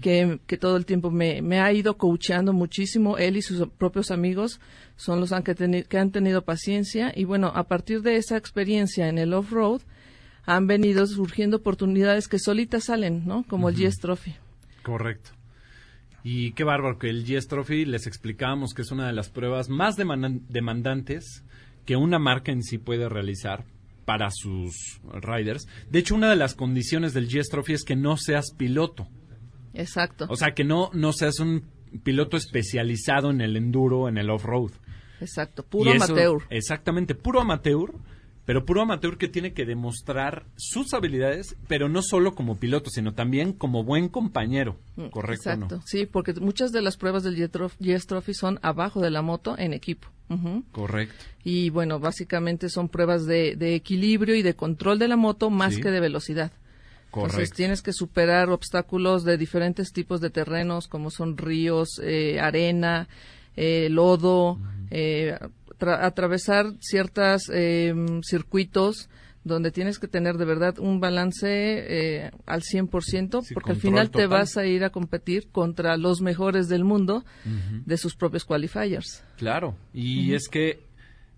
[0.00, 3.18] que, que, todo el tiempo me, me, ha ido coacheando muchísimo.
[3.18, 4.58] Él y sus propios amigos
[4.96, 7.12] son los que, que han tenido paciencia.
[7.14, 9.82] Y bueno, a partir de esa experiencia en el off-road,
[10.46, 13.44] han venido surgiendo oportunidades que solitas salen, ¿no?
[13.44, 14.34] Como el GS Trophy.
[14.82, 15.30] Correcto.
[16.22, 19.68] Y qué bárbaro que el GS Trophy les explicábamos que es una de las pruebas
[19.68, 21.44] más demandantes
[21.84, 23.64] que una marca en sí puede realizar
[24.04, 25.66] para sus riders.
[25.90, 29.06] De hecho, una de las condiciones del GS Trophy es que no seas piloto.
[29.72, 30.26] Exacto.
[30.28, 31.64] O sea, que no, no seas un
[32.02, 34.72] piloto especializado en el enduro, en el off-road.
[35.20, 36.42] Exacto, puro eso- amateur.
[36.50, 37.92] Exactamente, puro amateur,
[38.44, 43.14] pero puro amateur que tiene que demostrar sus habilidades, pero no solo como piloto, sino
[43.14, 44.76] también como buen compañero.
[44.96, 45.82] Mm, ¿Correcto Exacto, no?
[45.86, 49.72] sí, porque muchas de las pruebas del GS Trophy son abajo de la moto en
[49.72, 50.08] equipo.
[50.72, 51.14] Correcto.
[51.44, 55.74] Y bueno, básicamente son pruebas de, de equilibrio y de control de la moto más
[55.74, 55.80] Sí.
[55.80, 56.50] que de velocidad.
[57.06, 57.56] Entonces Correcto.
[57.56, 63.06] tienes que superar obstáculos de diferentes tipos de terrenos, como son ríos, eh, arena,
[63.56, 64.58] eh, lodo,
[64.90, 65.38] eh,
[65.78, 67.50] tra- atravesar ciertos
[68.22, 69.08] circuitos
[69.44, 74.10] donde tienes que tener de verdad un balance eh, al 100%, Sí, porque al final
[74.10, 77.24] te vas a ir a competir contra los mejores del mundo
[77.84, 79.22] de sus propios qualifiers.
[79.36, 80.82] Claro, y es que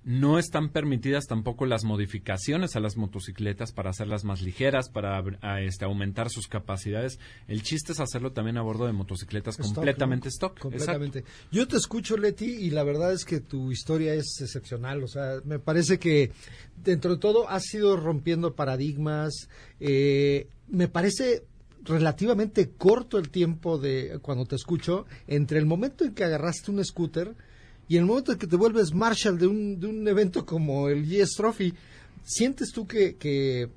[0.06, 5.60] no están permitidas tampoco las modificaciones a las motocicletas para hacerlas más ligeras, para a,
[5.62, 7.18] este, aumentar sus capacidades.
[7.48, 10.60] El chiste es hacerlo también a bordo de motocicletas Stock, completamente stock.
[10.60, 11.24] Completamente.
[11.50, 15.02] Yo te escucho, Leti, y la verdad es que tu historia es excepcional.
[15.02, 16.30] O sea, me parece que
[16.84, 19.48] dentro de todo has ido rompiendo paradigmas.
[19.80, 21.42] Eh, me parece
[21.82, 26.84] relativamente corto el tiempo de cuando te escucho entre el momento en que agarraste un
[26.84, 27.34] scooter
[27.88, 31.04] y el momento en que te vuelves marshal de un, de un evento como el
[31.06, 31.72] GS Trophy.
[32.24, 33.68] ¿Sientes tú que, que,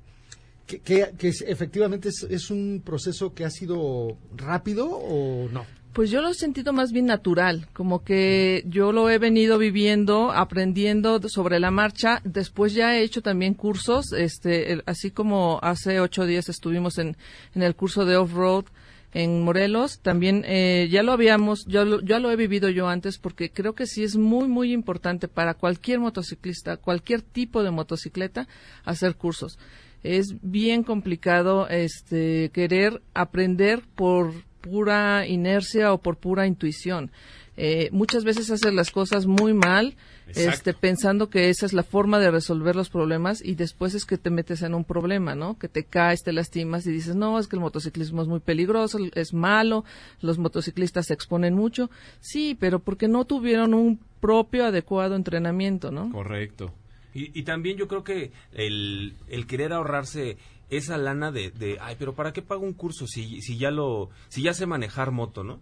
[0.66, 0.80] que,
[1.16, 5.64] que- efectivamente es, es un proceso que ha sido rápido o no?
[5.92, 10.30] Pues yo lo he sentido más bien natural, como que yo lo he venido viviendo,
[10.30, 12.20] aprendiendo sobre la marcha.
[12.24, 17.16] Después ya he hecho también cursos, este, el- así como hace ocho días estuvimos en,
[17.56, 18.66] en el curso de off-road
[19.12, 20.00] en Morelos.
[20.00, 23.74] También eh, ya lo habíamos, ya lo, ya lo he vivido yo antes porque creo
[23.74, 28.48] que sí es muy, muy importante para cualquier motociclista, cualquier tipo de motocicleta,
[28.84, 29.58] hacer cursos.
[30.02, 37.10] Es bien complicado este, querer aprender por pura inercia o por pura intuición.
[37.56, 39.96] Eh, muchas veces haces las cosas muy mal,
[40.30, 40.50] Exacto.
[40.50, 44.18] este, pensando que esa es la forma de resolver los problemas y después es que
[44.18, 45.58] te metes en un problema, ¿no?
[45.58, 48.98] Que te caes, te lastimas y dices, no, es que el motociclismo es muy peligroso,
[49.14, 49.84] es malo,
[50.20, 51.90] los motociclistas se exponen mucho.
[52.20, 56.10] Sí, pero porque no tuvieron un propio adecuado entrenamiento, ¿no?
[56.12, 56.72] Correcto.
[57.14, 60.36] Y, y también yo creo que el, el querer ahorrarse
[60.70, 64.10] esa lana de, de, ay, pero ¿para qué pago un curso si, si ya lo,
[64.28, 65.60] si ya sé manejar moto, no?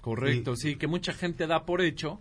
[0.00, 2.20] Correcto, sí, que mucha gente da por hecho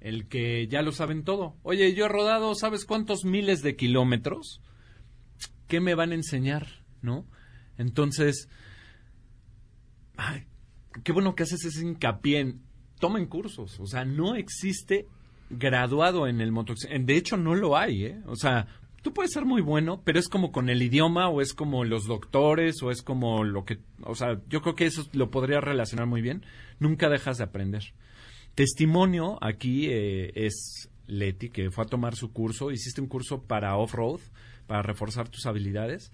[0.00, 1.56] el que ya lo saben todo.
[1.62, 4.60] Oye, yo he rodado, ¿sabes cuántos miles de kilómetros?
[5.66, 6.66] ¿Qué me van a enseñar?
[7.02, 7.26] ¿No?
[7.76, 8.48] Entonces,
[10.16, 10.46] ay,
[11.04, 12.62] qué bueno que haces ese hincapié en,
[12.98, 15.06] tomen cursos, o sea, no existe
[15.50, 18.20] graduado en el motociclismo, de hecho no lo hay, ¿eh?
[18.26, 18.66] O sea,
[19.02, 22.06] tú puedes ser muy bueno, pero es como con el idioma o es como los
[22.06, 26.06] doctores o es como lo que, o sea, yo creo que eso lo podría relacionar
[26.06, 26.44] muy bien,
[26.80, 27.94] nunca dejas de aprender.
[28.58, 33.76] Testimonio aquí eh, es Leti, que fue a tomar su curso, hiciste un curso para
[33.76, 34.18] off-road,
[34.66, 36.10] para reforzar tus habilidades,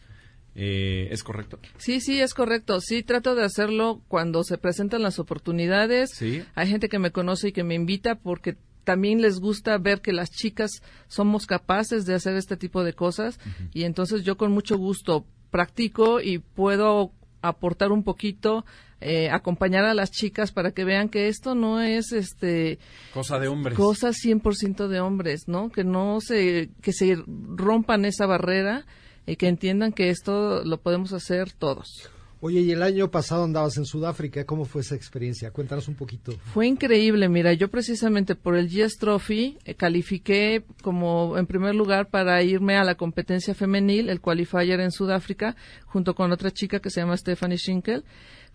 [0.55, 1.59] eh, ¿es correcto?
[1.79, 2.83] Sí, sí, es correcto.
[2.83, 6.11] Sí, trato de hacerlo cuando se presentan las oportunidades.
[6.11, 6.45] Sí.
[6.55, 10.13] Hay gente que me conoce y que me invita porque también les gusta ver que
[10.13, 13.41] las chicas somos capaces de hacer este tipo de cosas
[13.73, 18.65] y entonces yo con mucho gusto practico y puedo aportar un poquito,
[19.07, 22.79] eh, acompañar a las chicas para que vean que esto no es este
[23.13, 23.77] Cosa de hombres.
[23.77, 25.69] cosas 100% de hombres, ¿no?
[25.69, 28.87] Que no se que se rompan esa barrera
[29.27, 32.09] y que entiendan que esto lo podemos hacer todos.
[32.41, 35.51] Oye, y el año pasado andabas en Sudáfrica, ¿cómo fue esa experiencia?
[35.51, 36.33] Cuéntanos un poquito.
[36.53, 42.11] Fue increíble, mira, yo precisamente por el GS Trophy eh, califiqué como en primer lugar
[42.11, 46.91] para irme a la competencia femenil, el qualifier en Sudáfrica, junto con otra chica que
[46.91, 48.05] se llama Stephanie Schinkel.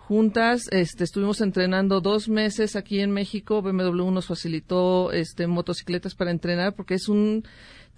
[0.09, 3.61] Juntas este, estuvimos entrenando dos meses aquí en México.
[3.61, 7.43] BMW nos facilitó este, motocicletas para entrenar porque es un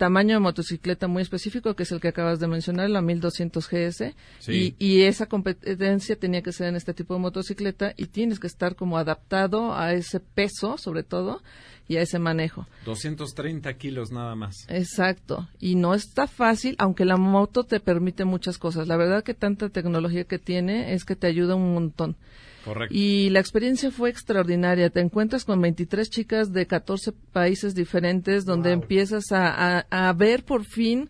[0.02, 4.16] tamaño de motocicleta muy específico, que es el que acabas de mencionar, la 1200 GS.
[4.40, 4.76] Sí.
[4.80, 8.48] Y, y esa competencia tenía que ser en este tipo de motocicleta y tienes que
[8.48, 11.44] estar como adaptado a ese peso, sobre todo,
[11.88, 12.66] y a ese manejo.
[12.86, 14.66] 230 kilos nada más.
[14.70, 15.48] Exacto.
[15.60, 18.88] Y no está fácil, aunque la moto te permite muchas cosas.
[18.88, 22.18] La verdad que tanta tecnología que tiene es que te ayuda un montón.
[22.66, 22.94] Correcto.
[22.96, 24.90] Y la experiencia fue extraordinaria.
[24.90, 28.82] Te encuentras con 23 chicas de 14 países diferentes donde Wow.
[28.84, 31.10] empiezas a, a- a ver por fin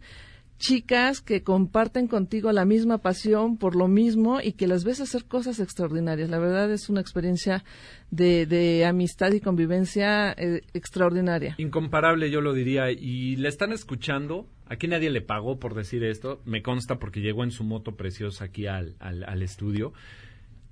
[0.58, 5.26] chicas que comparten contigo la misma pasión por lo mismo y que las ves hacer
[5.26, 6.30] cosas extraordinarias.
[6.30, 7.64] La verdad es una experiencia
[8.12, 11.56] de, de amistad y convivencia eh, extraordinaria.
[11.58, 12.92] Incomparable, yo lo diría.
[12.92, 14.46] Y le están escuchando.
[14.68, 16.42] Aquí nadie le pagó por decir esto.
[16.46, 19.94] Me consta porque llegó en su moto preciosa aquí al, al, al estudio.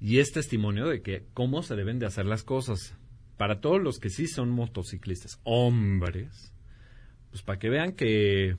[0.01, 2.95] Y es testimonio de que cómo se deben de hacer las cosas.
[3.37, 6.53] Para todos los que sí son motociclistas, hombres,
[7.31, 8.57] pues para que vean que,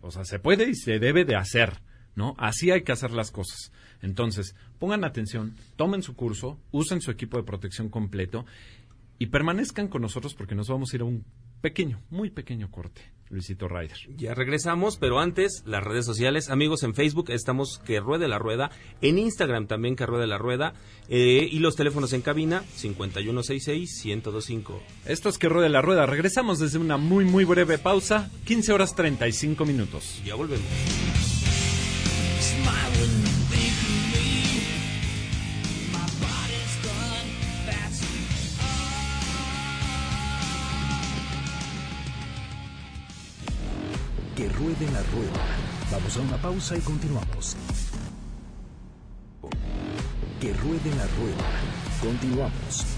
[0.00, 1.80] o sea, se puede y se debe de hacer,
[2.16, 2.34] ¿no?
[2.38, 3.72] Así hay que hacer las cosas.
[4.02, 8.46] Entonces, pongan atención, tomen su curso, usen su equipo de protección completo
[9.18, 11.24] y permanezcan con nosotros porque nos vamos a ir a un
[11.60, 13.02] pequeño, muy pequeño corte.
[13.30, 13.98] Luisito Ryder.
[14.16, 18.70] Ya regresamos, pero antes las redes sociales, amigos en Facebook estamos que ruede la rueda,
[19.02, 20.72] en Instagram también que ruede la rueda
[21.08, 24.78] eh, y los teléfonos en cabina 5166-1025.
[25.06, 26.06] Esto es que ruede la rueda.
[26.06, 30.22] Regresamos desde una muy muy breve pausa, 15 horas 35 minutos.
[30.24, 31.27] Ya volvemos.
[45.90, 47.56] Vamos a una pausa y continuamos.
[50.40, 51.44] Que ruede la rueda.
[52.00, 52.97] Continuamos.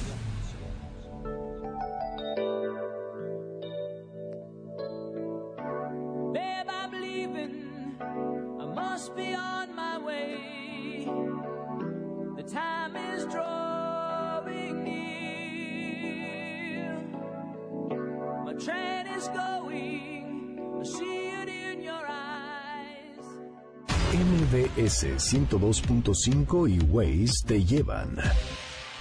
[25.00, 28.16] MBS 102.5 y Waze te llevan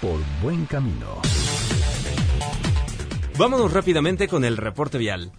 [0.00, 1.20] por buen camino.
[3.38, 5.32] Vámonos rápidamente con el reporte vial.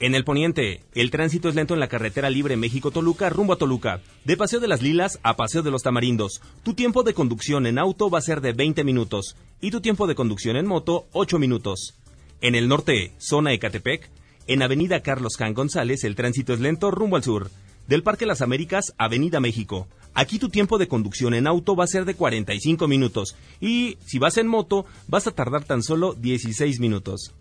[0.00, 4.00] En el poniente, el tránsito es lento en la carretera libre México-Toluca rumbo a Toluca.
[4.24, 6.40] De Paseo de las Lilas a Paseo de los Tamarindos.
[6.62, 10.06] Tu tiempo de conducción en auto va a ser de 20 minutos y tu tiempo
[10.06, 11.94] de conducción en moto 8 minutos.
[12.40, 14.08] En el norte, zona Ecatepec,
[14.46, 17.50] en Avenida Carlos Jan González el tránsito es lento rumbo al sur.
[17.86, 19.88] Del Parque Las Américas, Avenida México.
[20.18, 24.18] Aquí tu tiempo de conducción en auto va a ser de 45 minutos y si
[24.18, 27.32] vas en moto vas a tardar tan solo 16 minutos.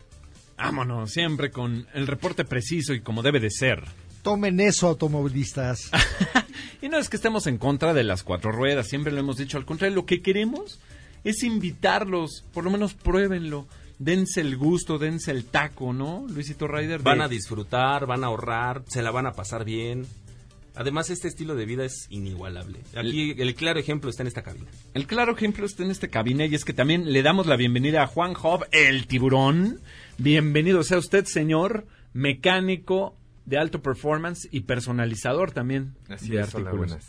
[0.59, 3.83] Vámonos, siempre con el reporte preciso y como debe de ser.
[4.21, 5.89] Tomen eso, automovilistas.
[6.81, 9.57] Y no es que estemos en contra de las cuatro ruedas, siempre lo hemos dicho.
[9.57, 10.79] Al contrario, lo que queremos
[11.23, 13.65] es invitarlos, por lo menos pruébenlo.
[13.97, 16.27] Dense el gusto, dense el taco, ¿no?
[16.29, 17.01] Luisito Ryder.
[17.01, 20.05] Van a disfrutar, van a ahorrar, se la van a pasar bien.
[20.77, 22.79] Además, este estilo de vida es inigualable.
[22.95, 24.67] Aquí el claro ejemplo está en esta cabina.
[24.93, 28.03] El claro ejemplo está en este cabine y es que también le damos la bienvenida
[28.03, 29.81] a Juan Job, el tiburón.
[30.17, 36.71] Bienvenido sea usted, señor mecánico de alto performance y personalizador también Así de es, hola,
[36.71, 37.05] buenas.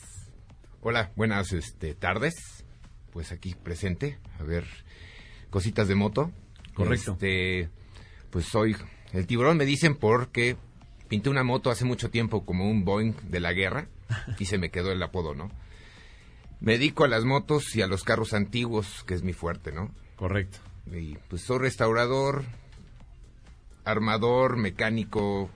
[0.82, 2.64] Hola, buenas este, tardes.
[3.10, 4.64] Pues aquí presente, a ver,
[5.50, 6.30] cositas de moto.
[6.74, 7.12] Correcto.
[7.12, 7.70] Este,
[8.30, 8.76] pues soy
[9.12, 10.56] el tiburón, me dicen porque
[11.08, 13.88] pinté una moto hace mucho tiempo como un Boeing de la guerra
[14.38, 15.50] y se me quedó el apodo, ¿no?
[16.60, 19.90] Me dedico a las motos y a los carros antiguos, que es mi fuerte, ¿no?
[20.16, 20.58] Correcto.
[20.92, 22.44] Y pues soy restaurador,
[23.84, 25.50] armador, mecánico,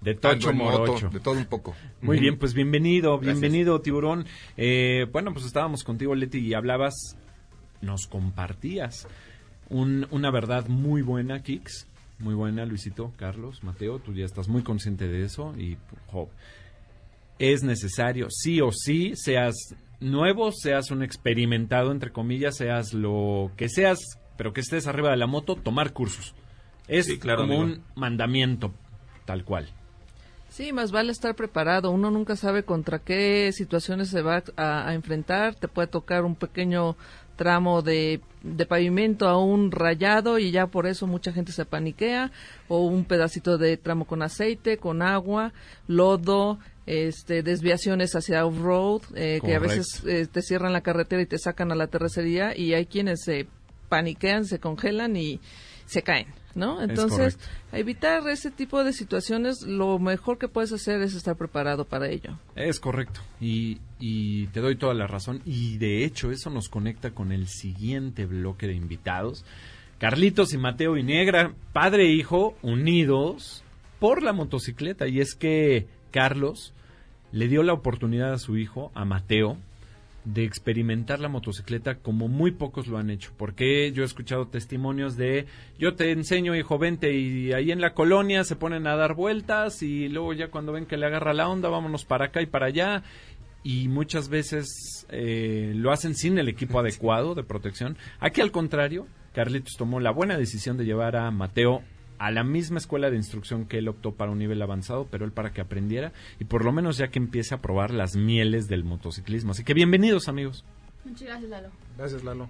[0.00, 1.74] De Tocho moto, de todo un poco.
[2.00, 3.40] Muy bien, pues bienvenido, Gracias.
[3.40, 4.26] bienvenido, tiburón.
[4.56, 6.94] Eh, bueno, pues estábamos contigo, Leti, y hablabas,
[7.80, 9.08] nos compartías
[9.68, 11.87] un- una verdad muy buena, Kix.
[12.18, 15.76] Muy buena, Luisito, Carlos, Mateo, tú ya estás muy consciente de eso y
[16.06, 16.28] Job.
[17.38, 19.54] Es necesario, sí o sí, seas
[20.00, 23.98] nuevo, seas un experimentado, entre comillas, seas lo que seas,
[24.36, 26.34] pero que estés arriba de la moto, tomar cursos.
[26.88, 27.62] Es Sí, claro, como amigo.
[27.62, 28.72] un mandamiento,
[29.24, 29.68] tal cual.
[30.48, 31.90] Sí, más vale estar preparado.
[31.90, 35.54] Uno nunca sabe contra qué situaciones se va a, a enfrentar.
[35.54, 36.96] Te puede tocar un pequeño
[37.38, 42.30] tramo de, de pavimento a un rayado y ya por eso mucha gente se paniquea.
[42.68, 45.54] O un pedacito de tramo con aceite, con agua,
[45.86, 51.26] lodo, este, desviaciones hacia off-road, eh, que a veces eh, te cierran la carretera y
[51.26, 53.46] te sacan a la terracería y hay quienes se
[53.88, 55.40] paniquean, se congelan y
[55.88, 56.82] se caen, ¿no?
[56.82, 57.38] Entonces,
[57.72, 62.38] evitar ese tipo de situaciones, lo mejor que puedes hacer es estar preparado para ello.
[62.54, 63.20] Es correcto.
[63.40, 65.40] Y, y te doy toda la razón.
[65.46, 69.46] Y de hecho, eso nos conecta con el siguiente bloque de invitados.
[69.98, 73.64] Carlitos y Mateo y Negra, padre e hijo, unidos
[73.98, 75.08] por la motocicleta.
[75.08, 76.74] Y es que Carlos
[77.32, 79.56] le dio la oportunidad a su hijo, a Mateo,
[80.32, 83.32] de experimentar la motocicleta como muy pocos lo han hecho.
[83.36, 85.46] Porque yo he escuchado testimonios de
[85.78, 89.82] yo te enseño, hijo, vente y ahí en la colonia se ponen a dar vueltas
[89.82, 92.66] y luego ya cuando ven que le agarra la onda, vámonos para acá y para
[92.66, 93.02] allá.
[93.64, 97.96] Y muchas veces eh, lo hacen sin el equipo adecuado de protección.
[98.20, 101.82] Aquí al contrario, Carlitos tomó la buena decisión de llevar a Mateo
[102.18, 105.32] a la misma escuela de instrucción que él optó para un nivel avanzado, pero él
[105.32, 108.84] para que aprendiera y por lo menos ya que empiece a probar las mieles del
[108.84, 109.52] motociclismo.
[109.52, 110.64] Así que bienvenidos amigos.
[111.04, 111.68] Muchas gracias, Lalo.
[111.96, 112.48] Gracias, Lalo.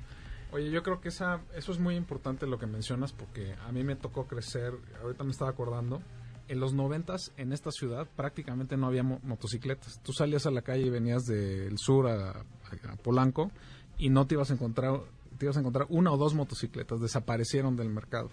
[0.53, 3.85] Oye, yo creo que esa, eso es muy importante lo que mencionas porque a mí
[3.85, 6.01] me tocó crecer, ahorita me estaba acordando,
[6.49, 10.01] en los noventas en esta ciudad prácticamente no había mo- motocicletas.
[10.03, 13.51] Tú salías a la calle y venías del sur a, a- a Polanco
[13.99, 15.01] y no te ibas a encontrar,
[15.37, 18.31] te ibas a encontrar una o dos motocicletas, desaparecieron del mercado.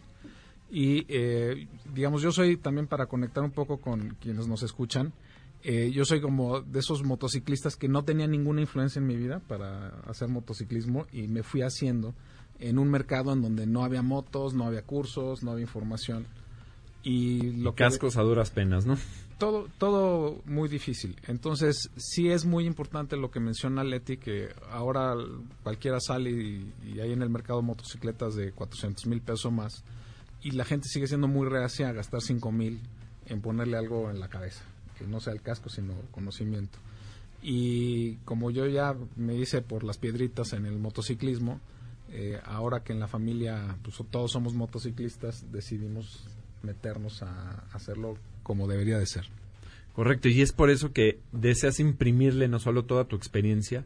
[0.69, 5.13] Y eh, digamos, yo soy también para conectar un poco con quienes nos escuchan,
[5.63, 9.39] eh, yo soy como de esos motociclistas que no tenía ninguna influencia en mi vida
[9.39, 12.13] para hacer motociclismo y me fui haciendo
[12.59, 16.27] en un mercado en donde no había motos, no había cursos, no había información.
[17.03, 18.97] Y lo que Cascos a duras penas, ¿no?
[19.37, 21.15] todo, todo muy difícil.
[21.27, 25.15] Entonces, sí es muy importante lo que menciona Leti, que ahora
[25.63, 29.83] cualquiera sale y, y hay en el mercado motocicletas de 400 mil pesos más,
[30.45, 32.79] y la gente sigue siendo muy reacia a gastar 5 mil
[33.25, 34.63] en ponerle algo en la cabeza,
[34.95, 36.77] que no sea el casco, sino conocimiento.
[37.41, 41.59] Y como yo ya me hice por las piedritas en el motociclismo,
[42.11, 46.27] eh, ahora que en la familia pues, todos somos motociclistas, decidimos
[46.61, 49.25] meternos a hacerlo como debería de ser.
[49.95, 53.83] Correcto, y es por eso que deseas imprimirle no solo toda tu experiencia,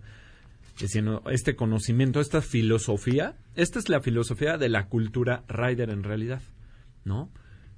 [0.87, 3.35] sino este conocimiento, esta filosofía.
[3.55, 6.41] Esta es la filosofía de la cultura rider en realidad,
[7.03, 7.29] ¿no?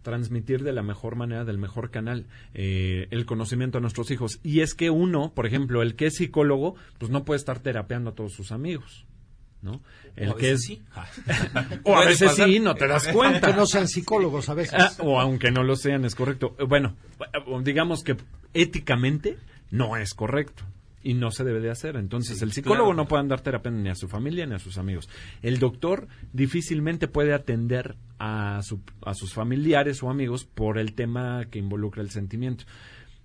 [0.02, 4.40] Transmitir de la mejor manera, del mejor canal, eh, el conocimiento a nuestros hijos.
[4.44, 8.12] Y es que uno, por ejemplo, el que es psicólogo, pues no puede estar terapeando
[8.12, 9.06] a todos sus amigos,
[9.62, 9.82] ¿no?
[10.16, 10.82] El O a que veces es sí.
[11.84, 12.50] o a veces pasar.
[12.50, 13.48] sí, no te das cuenta.
[13.48, 14.76] Que no sean psicólogos a veces.
[14.80, 16.56] Ah, o aunque no lo sean, es correcto.
[16.68, 18.18] Bueno, eh, digamos que
[18.54, 19.38] éticamente
[19.70, 20.64] no es correcto
[21.04, 21.96] y no se debe de hacer.
[21.96, 22.98] Entonces, Sí, el psicólogo claro.
[23.04, 25.10] no puede dar terapia ni a su familia ni a sus amigos.
[25.42, 31.46] El doctor difícilmente puede atender a, su- a sus familiares o amigos por el tema
[31.50, 32.66] que involucra el sentimiento.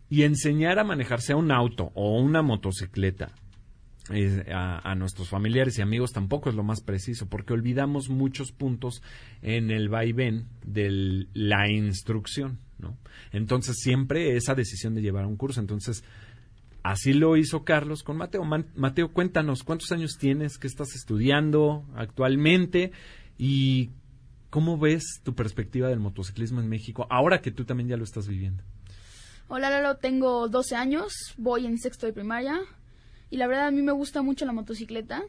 [0.08, 3.32] Y enseñar a manejarse a un auto o una motocicleta
[4.12, 8.52] eh, a, a nuestros familiares y amigos tampoco es lo más preciso, porque olvidamos muchos
[8.52, 9.02] puntos
[9.42, 12.96] en el vaivén de la instrucción, ¿no?
[13.32, 16.04] Entonces siempre esa decisión de llevar un curso, entonces
[16.90, 18.44] así lo hizo Carlos con Mateo.
[18.44, 20.58] Man- Mateo, cuéntanos, ¿cuántos años tienes?
[20.58, 22.92] ¿Qué estás estudiando actualmente?
[23.38, 23.90] ¿Y
[24.50, 28.26] cómo ves tu perspectiva del motociclismo en México ahora que tú también ya lo estás
[28.28, 28.62] viviendo?
[29.48, 32.58] Hola Lalo, tengo 12 años, voy en sexto de primaria
[33.30, 35.22] y la verdad a mí me gusta mucho la motocicleta.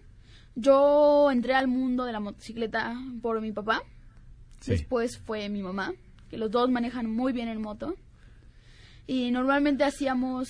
[0.56, 3.84] Yo entré al mundo de la motocicleta por mi papá,
[4.60, 4.72] Sí.
[4.72, 5.94] después fue mi mamá,
[6.32, 7.96] que los dos manejan muy bien el moto.
[9.06, 10.50] Y normalmente hacíamos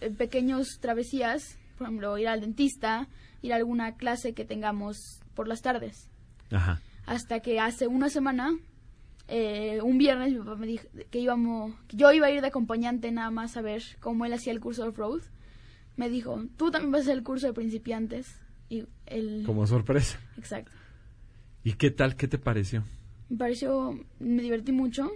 [0.00, 3.08] eh, pequeños travesías, por ejemplo, ir al dentista,
[3.42, 6.10] ir a alguna clase que tengamos por las tardes.
[6.50, 6.80] Ajá.
[7.06, 8.56] Hasta que hace una semana,
[9.28, 12.48] eh, un viernes, mi papá me dijo que íbamos, que yo iba a ir de
[12.48, 15.22] acompañante nada más a ver cómo él hacía el curso de off-road.
[15.96, 18.40] Me dijo, tú también vas a hacer el curso de principiantes.
[18.68, 20.18] Y él, Como sorpresa.
[20.36, 20.72] exacto.
[21.62, 22.16] ¿Y qué tal?
[22.16, 22.84] ¿Qué te pareció?
[23.28, 25.10] Me pareció, me divertí mucho.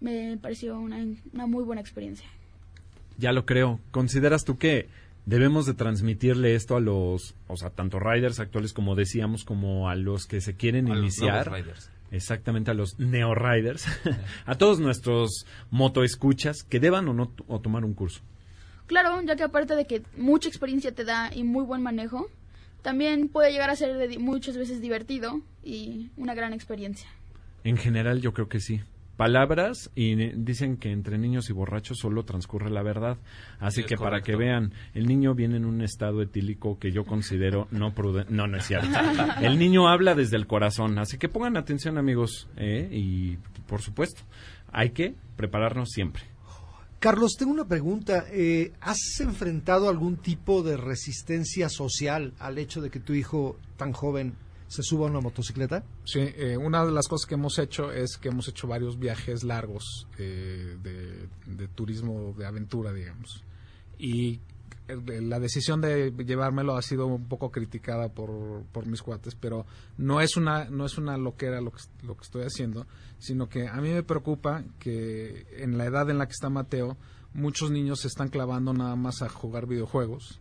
[0.00, 0.98] Me pareció una,
[1.32, 2.26] una muy buena experiencia.
[3.22, 3.78] Ya lo creo.
[3.92, 4.88] ¿Consideras tú que
[5.26, 9.94] debemos de transmitirle esto a los, o sea, tanto riders actuales como decíamos, como a
[9.94, 11.50] los que se quieren A los iniciar?
[11.52, 11.88] riders.
[12.10, 13.86] Exactamente, a los neo-riders,
[14.46, 18.20] a todos nuestros motoescuchas que deban o no o tomar un curso.
[18.86, 22.26] Claro, ya que aparte de que mucha experiencia te da y muy buen manejo,
[22.82, 27.08] también puede llegar a ser de di- muchas veces divertido y una gran experiencia.
[27.64, 28.80] En general, yo creo que sí.
[29.16, 33.18] Palabras y dicen que entre niños y borrachos solo transcurre la verdad.
[33.60, 34.26] Así Sí, que para correcto.
[34.32, 38.32] que vean, el niño viene en un estado etílico que yo considero no prudente.
[38.32, 38.88] No, no es cierto.
[39.40, 40.98] El niño habla desde el corazón.
[40.98, 42.48] Así que pongan atención, amigos.
[42.56, 42.88] ¿eh?
[42.90, 43.36] Y
[43.66, 44.22] por supuesto,
[44.72, 46.24] hay que prepararnos siempre.
[46.98, 48.24] Carlos, tengo una pregunta.
[48.30, 53.92] Eh, ¿Has enfrentado algún tipo de resistencia social al hecho de que tu hijo tan
[53.92, 54.34] joven
[54.72, 55.84] se suba a una motocicleta?
[56.04, 59.44] Sí, eh, una de las cosas que hemos hecho es que hemos hecho varios viajes
[59.44, 63.44] largos eh, de, de turismo de aventura, digamos.
[63.98, 64.40] Y
[64.88, 69.66] eh, la decisión de llevármelo ha sido un poco criticada por, por mis cuates, pero
[69.98, 72.86] no es una no es una loquera lo que, lo que estoy haciendo,
[73.18, 76.96] sino que a mí me preocupa que en la edad en la que está Mateo,
[77.34, 80.40] muchos niños se están clavando nada más a jugar videojuegos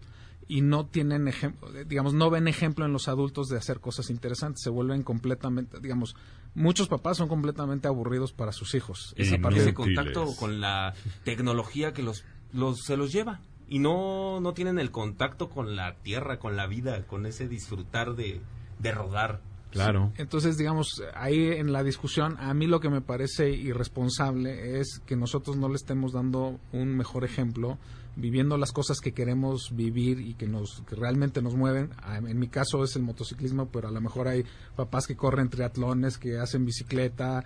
[0.51, 4.61] y no tienen ejemplo, digamos, no ven ejemplo en los adultos de hacer cosas interesantes,
[4.61, 6.13] se vuelven completamente, digamos,
[6.55, 9.13] muchos papás son completamente aburridos para sus hijos.
[9.15, 10.93] Esa Y parte de contacto con la
[11.23, 13.39] tecnología que los, los se los lleva
[13.69, 18.15] y no no tienen el contacto con la tierra, con la vida, con ese disfrutar
[18.15, 18.41] de,
[18.79, 19.39] de rodar.
[19.69, 20.11] Claro.
[20.17, 25.15] Entonces, digamos, ahí en la discusión, a mí lo que me parece irresponsable es que
[25.15, 27.77] nosotros no le estemos dando un mejor ejemplo,
[28.15, 31.91] viviendo las cosas que queremos vivir y que nos que realmente nos mueven.
[32.01, 34.45] Ah, En mi caso es el motociclismo, pero a lo mejor hay
[34.75, 37.43] papás que corren triatlones, que hacen bicicleta,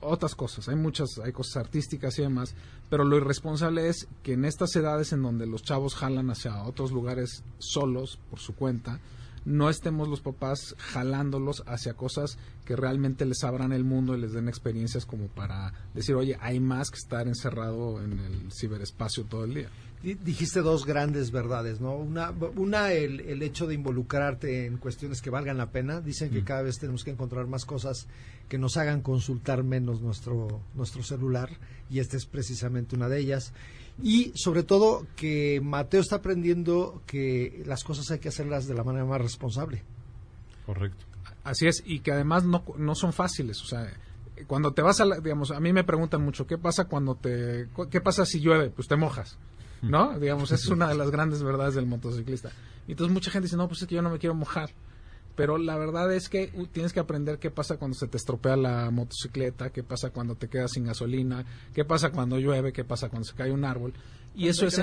[0.00, 0.68] otras cosas.
[0.68, 2.54] Hay muchas, hay cosas artísticas y demás,
[2.90, 6.92] pero lo irresponsable es que en estas edades en donde los chavos jalan hacia otros
[6.92, 9.00] lugares solos por su cuenta,
[9.44, 14.32] no estemos los papás jalándolos hacia cosas que realmente les abran el mundo y les
[14.32, 19.44] den experiencias como para decir, oye, hay más que estar encerrado en el ciberespacio todo
[19.44, 19.68] el día.
[20.02, 21.94] Di- Dijiste dos grandes verdades, ¿no?
[21.94, 26.00] Una, una el, el hecho de involucrarte en cuestiones que valgan la pena.
[26.00, 28.06] Dicen que cada vez tenemos que encontrar más cosas
[28.48, 31.48] que nos hagan consultar menos nuestro, nuestro celular
[31.88, 33.52] y esta es precisamente una de ellas.
[34.02, 38.84] Y sobre todo que Mateo está aprendiendo que las cosas hay que hacerlas de la
[38.84, 39.82] manera más responsable.
[40.66, 41.04] Correcto.
[41.44, 43.60] Así es, y que además no, no son fáciles.
[43.62, 43.92] O sea,
[44.46, 47.68] cuando te vas a, la- digamos, a mí me preguntan mucho, ¿qué pasa cuando te,
[47.90, 48.70] qué pasa si llueve?
[48.70, 49.38] Pues te mojas,
[49.82, 50.18] ¿no?
[50.18, 52.50] digamos, esa es una de las grandes verdades del motociclista.
[52.86, 54.70] Y entonces mucha gente dice, no, pues es que yo no me quiero mojar.
[55.34, 58.56] Pero la verdad es que uh, tienes que aprender qué pasa cuando se te estropea
[58.56, 63.08] la motocicleta, qué pasa cuando te quedas sin gasolina, qué pasa cuando llueve, qué pasa
[63.08, 63.94] cuando se cae un árbol.
[64.34, 64.78] Y eso, es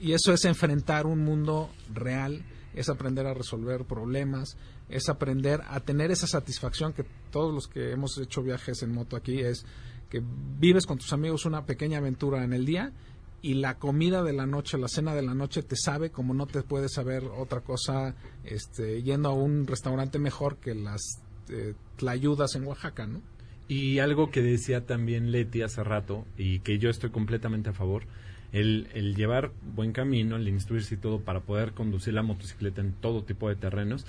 [0.00, 2.42] y eso es enfrentar un mundo real,
[2.74, 4.56] es aprender a resolver problemas,
[4.88, 9.16] es aprender a tener esa satisfacción que todos los que hemos hecho viajes en moto
[9.16, 9.66] aquí es
[10.08, 10.22] que
[10.58, 12.92] vives con tus amigos una pequeña aventura en el día
[13.40, 16.46] y la comida de la noche, la cena de la noche te sabe como no
[16.46, 22.54] te puede saber otra cosa este, yendo a un restaurante mejor que las eh, tlayudas
[22.56, 23.22] en Oaxaca, ¿no?
[23.68, 28.04] Y algo que decía también Leti hace rato, y que yo estoy completamente a favor,
[28.50, 32.94] el, el llevar buen camino, el instruirse y todo para poder conducir la motocicleta en
[32.94, 34.06] todo tipo de terrenos,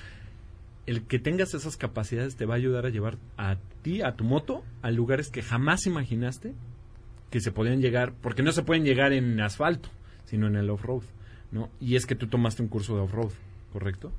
[0.85, 4.23] el que tengas esas capacidades te va a ayudar a llevar a ti, a tu
[4.23, 6.55] moto, a lugares que jamás imaginaste
[7.29, 9.89] que se podían llegar, porque no se pueden llegar en asfalto,
[10.25, 11.03] sino en el off-road,
[11.51, 11.69] ¿no?
[11.79, 13.31] Y es que tú tomaste un curso de off-road,
[13.71, 14.11] ¿correcto?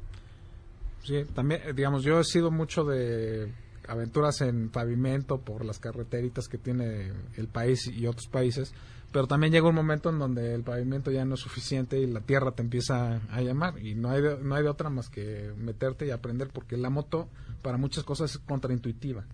[1.02, 3.50] Sí, también, eh, digamos, yo he sido mucho de
[3.88, 8.72] aventuras en pavimento por las carreteritas que tiene el país y otros países,
[9.12, 12.20] pero también llega un momento en donde el pavimento ya no es suficiente y la
[12.20, 15.52] tierra te empieza a llamar y no hay de, no hay de otra más que
[15.56, 17.28] meterte y aprender porque la moto
[17.62, 19.24] para muchas cosas es contraintuitiva.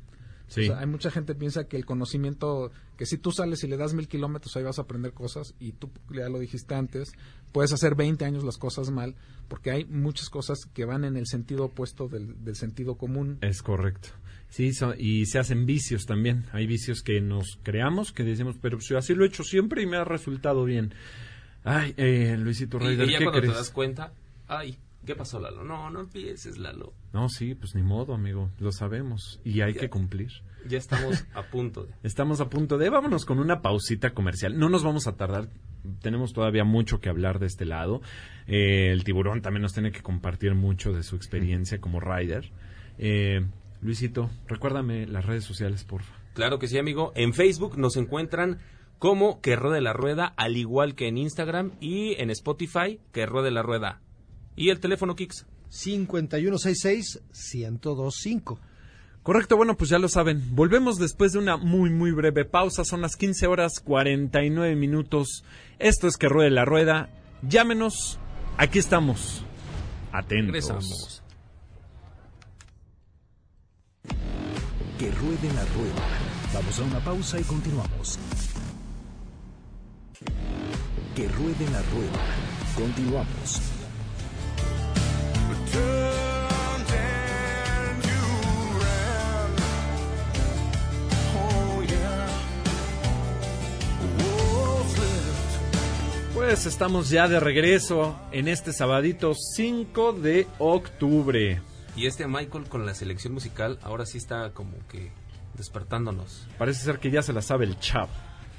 [0.48, 0.62] Sí.
[0.62, 3.66] O sea, hay mucha gente que piensa que el conocimiento, que si tú sales y
[3.68, 7.12] le das mil kilómetros ahí vas a aprender cosas y tú ya lo dijiste antes,
[7.52, 9.16] puedes hacer 20 años las cosas mal
[9.48, 13.38] porque hay muchas cosas que van en el sentido opuesto del, del sentido común.
[13.40, 14.08] Es correcto.
[14.48, 16.44] Sí, so- y se hacen vicios también.
[16.52, 19.86] Hay vicios que nos creamos, que decimos, pero si así lo he hecho siempre y
[19.86, 20.94] me ha resultado bien.
[21.64, 23.52] Ay, eh, Luisito Y, Ryder, y ya ¿qué cuando crees?
[23.54, 24.12] te das cuenta,
[24.46, 25.64] ay, ¿qué pasó Lalo?
[25.64, 26.92] No, no empieces Lalo.
[27.12, 29.80] No, sí, pues ni modo, amigo, lo sabemos y hay Ya.
[29.80, 30.30] que cumplir.
[30.68, 31.94] Ya estamos a punto de...
[32.02, 34.58] Estamos a punto de, vámonos con una pausita comercial.
[34.58, 35.48] No nos vamos a tardar,
[36.02, 38.02] tenemos todavía mucho que hablar de este lado.
[38.46, 42.50] Eh, el tiburón también nos tiene que compartir mucho de su experiencia como rider.
[42.98, 43.46] Eh,
[43.80, 46.14] Luisito, recuérdame las redes sociales, porfa.
[46.34, 47.12] Claro que sí, amigo.
[47.14, 48.58] En Facebook nos encuentran
[48.98, 53.50] como Que Ruede la Rueda, al igual que en Instagram y en Spotify, Que Ruede
[53.50, 54.00] la Rueda.
[54.56, 55.46] ¿Y el teléfono, Kix?
[55.70, 58.58] 5166-1025.
[59.22, 60.54] Correcto, bueno, pues ya lo saben.
[60.54, 62.84] Volvemos después de una muy, muy breve pausa.
[62.84, 65.42] Son las 15 horas 49 minutos.
[65.78, 67.10] Esto es Que Ruede la Rueda.
[67.42, 68.20] Llámenos.
[68.56, 69.44] Aquí estamos.
[70.12, 70.46] Atentos.
[70.46, 71.24] Regresamos.
[74.98, 76.06] Que ruede la rueda.
[76.54, 78.18] Vamos a una pausa y continuamos.
[81.14, 82.18] Que ruede la rueda.
[82.76, 83.75] Continuamos.
[96.48, 101.60] Pues estamos ya de regreso en este sabadito 5 de octubre.
[101.96, 105.10] Y este Michael con la selección musical ahora sí está como que
[105.54, 106.46] despertándonos.
[106.56, 108.08] Parece ser que ya se la sabe el chap.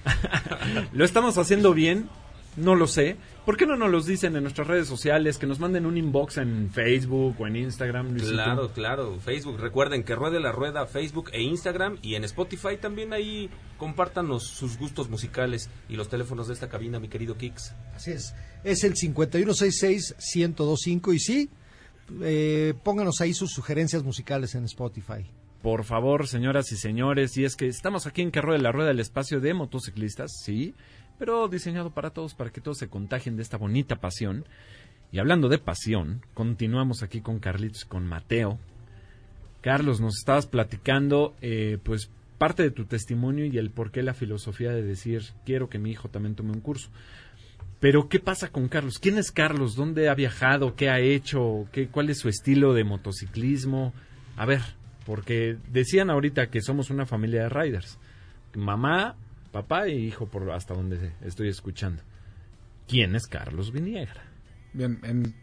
[0.91, 2.09] ¿Lo estamos haciendo bien?
[2.57, 3.15] No lo sé.
[3.45, 5.37] ¿Por qué no nos los dicen en nuestras redes sociales?
[5.37, 8.09] Que nos manden un inbox en Facebook o en Instagram.
[8.09, 8.33] Luisito?
[8.33, 9.19] Claro, claro.
[9.19, 9.59] Facebook.
[9.59, 11.99] Recuerden que Ruede la Rueda, Facebook e Instagram.
[12.01, 16.99] Y en Spotify también ahí compártanos sus gustos musicales y los teléfonos de esta cabina,
[16.99, 17.75] mi querido Kix.
[17.95, 18.33] Así es.
[18.63, 21.51] Es el 5166-1025 y sí,
[22.21, 25.29] eh, pónganos ahí sus sugerencias musicales en Spotify.
[25.61, 28.91] Por favor, señoras y señores, y es que estamos aquí en Carro de la Rueda,
[28.91, 30.73] el espacio de motociclistas, sí,
[31.17, 34.45] pero diseñado para todos, para que todos se contagien de esta bonita pasión.
[35.11, 38.59] Y hablando de pasión, continuamos aquí con Carlitos, con Mateo.
[39.61, 44.13] Carlos, nos estabas platicando, eh, pues, parte de tu testimonio y el por qué la
[44.13, 46.89] filosofía de decir, quiero que mi hijo también tome un curso.
[47.79, 48.99] Pero, ¿qué pasa con Carlos?
[48.99, 49.75] ¿Quién es Carlos?
[49.75, 50.75] ¿Dónde ha viajado?
[50.75, 51.67] ¿Qué ha hecho?
[51.71, 53.93] ¿Qué, ¿Cuál es su estilo de motociclismo?
[54.35, 54.61] A ver,
[55.05, 57.97] porque decían ahorita que somos una familia de riders.
[58.55, 59.15] Mamá,
[59.51, 62.03] papá y hijo, por hasta donde estoy escuchando.
[62.87, 64.23] ¿Quién es Carlos Viniegra?
[64.73, 65.33] Bien, en,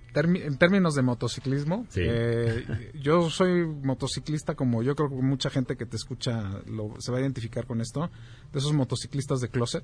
[0.58, 2.02] términos de motociclismo, Sí.
[2.04, 7.10] eh, yo soy motociclista como yo creo que mucha gente que te escucha lo, se
[7.10, 8.10] va a identificar con esto,
[8.52, 9.82] de esos motociclistas de closet,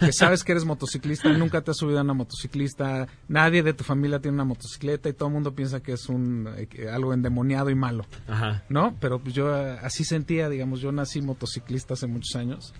[0.00, 3.84] que sabes que eres motociclista, nunca te has subido a una motociclista, nadie de tu
[3.84, 7.68] familia tiene una motocicleta y todo el mundo piensa que es un eh, algo endemoniado
[7.68, 8.06] y malo.
[8.26, 8.64] Ajá.
[8.70, 8.96] ¿no?
[8.98, 12.72] Pero yo eh, así sentía, digamos, yo nací motociclista hace muchos años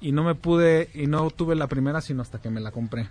[0.00, 3.08] y no me pude, y no tuve la primera sino hasta que me la compré.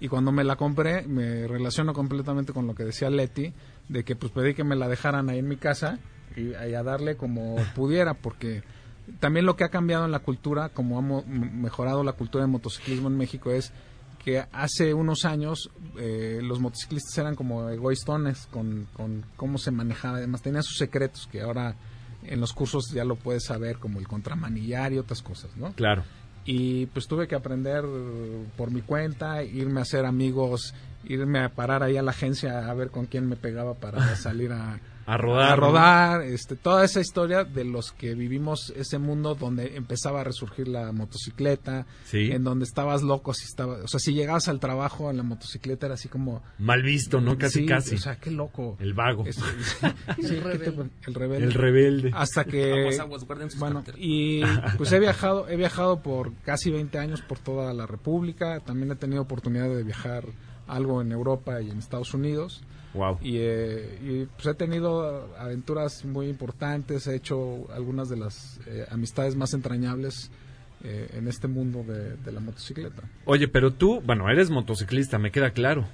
[0.00, 3.52] Y cuando me la compré, me relaciono completamente con lo que decía Leti,
[3.88, 5.98] de que pues pedí que me la dejaran ahí en mi casa
[6.36, 8.62] y, a darle como pudiera, porque
[9.20, 13.08] también lo que ha cambiado en la cultura, como ha mejorado la cultura de motociclismo
[13.08, 13.72] en México, es
[14.24, 20.16] que hace unos años eh, los motociclistas eran como egoístones con, con cómo se manejaba,
[20.16, 21.76] además tenían sus secretos que ahora
[22.24, 25.72] en los cursos ya lo puedes saber, como el contramanillar y otras cosas, ¿no?
[25.72, 26.04] Claro.
[26.44, 27.84] y pues tuve que aprender
[28.56, 32.74] por mi cuenta, irme a hacer amigos, irme a parar ahí a la agencia a
[32.74, 35.60] ver con quién me pegaba para salir a, A rodar, a ¿no?
[35.62, 40.66] rodar, este, toda esa historia de los que vivimos ese mundo donde empezaba a resurgir
[40.68, 42.30] la motocicleta, Sí.
[42.32, 45.86] en donde estabas loco, si estaba, o sea, si llegabas al trabajo en la motocicleta
[45.86, 47.36] era así como Mal visto, ¿no?
[47.36, 47.94] Casi, sí, casi.
[47.96, 48.76] o sea, qué loco.
[48.80, 49.24] el vago.
[49.26, 49.36] Es-
[50.22, 50.74] sí, ¿qué te-
[51.06, 51.44] el rebelde.
[51.46, 52.10] El rebelde.
[52.14, 54.00] Hasta que Aguas, aguas, guarden sus bueno, carteras.
[54.02, 54.42] y
[54.78, 58.96] pues he viajado, he viajado por casi 20 años por toda la República, también he
[58.96, 60.24] tenido oportunidad de viajar
[60.66, 62.62] algo en Europa y en Estados Unidos
[62.94, 63.18] Wow.
[63.20, 68.86] y, eh, y, pues he tenido aventuras muy importantes, he hecho algunas de las eh,
[68.90, 70.30] amistades más entrañables
[70.84, 73.02] eh, en este mundo de, de la motocicleta.
[73.24, 75.86] Oye, pero tú, bueno, eres motociclista, me queda claro.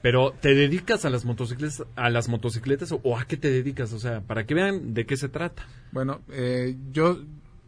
[0.00, 3.92] Pero ¿te dedicas a las motocicletas, a las motocicletas o, o a qué te dedicas?
[3.92, 5.66] O sea, para que vean de qué se trata.
[5.90, 7.18] Bueno, eh, yo,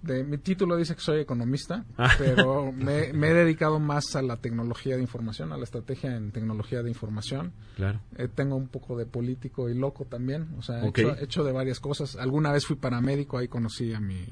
[0.02, 2.10] de, mi título dice que soy economista, Ah.
[2.18, 6.32] pero me, me he dedicado más a la tecnología de información, a la estrategia en
[6.32, 7.52] tecnología de información.
[7.76, 8.00] Claro.
[8.16, 11.44] Eh, tengo un poco de político y loco también, o sea, he, hecho, he hecho
[11.44, 12.16] de varias cosas.
[12.16, 14.26] Alguna vez fui paramédico, ahí conocí a mi,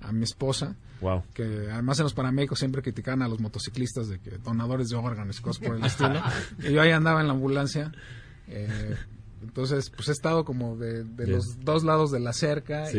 [0.00, 1.24] a mi esposa, Wow.
[1.34, 5.38] que además en los paramédicos siempre criticaban a los motociclistas de que donadores de órganos
[5.38, 6.20] y cosas por el estilo.
[6.60, 7.92] y yo ahí andaba en la ambulancia.
[8.48, 8.96] eh,
[9.42, 12.98] entonces, pues he estado como de, los dos lados de la cerca Sí.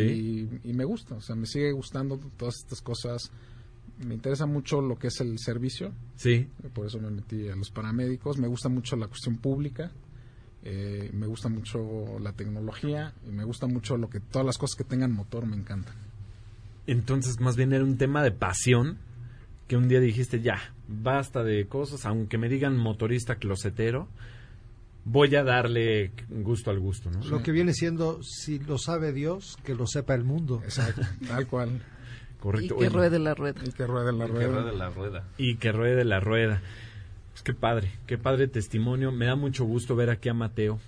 [0.64, 3.32] y, y me gusta, o sea, me sigue gustando todas estas cosas.
[4.06, 6.48] Me interesa mucho lo que es el servicio, Sí.
[6.74, 8.38] por eso me metí a los paramédicos.
[8.38, 9.92] Me gusta mucho la cuestión pública,
[10.64, 14.76] eh, me gusta mucho la tecnología y me gusta mucho lo que todas las cosas
[14.78, 15.96] que tengan motor me encantan.
[16.86, 18.98] Entonces, más bien era un tema de pasión
[19.68, 24.08] que un día dijiste, ya, basta de cosas, aunque me digan motorista closetero,
[25.10, 27.24] voy a darle gusto al gusto, ¿no?
[27.26, 30.62] Lo que viene siendo, si lo sabe Dios, que lo sepa el mundo.
[30.64, 31.70] Exacto, tal cual.
[31.70, 32.76] Y Correcto.
[32.78, 33.62] que Oye, ruede la rueda.
[33.66, 34.48] Y que ruede la Que rueda.
[34.48, 35.24] rueda la rueda.
[35.38, 36.62] y que ruede la rueda.
[37.32, 39.12] Pues qué padre, qué padre testimonio.
[39.12, 40.80] Me da mucho gusto ver aquí a Mateo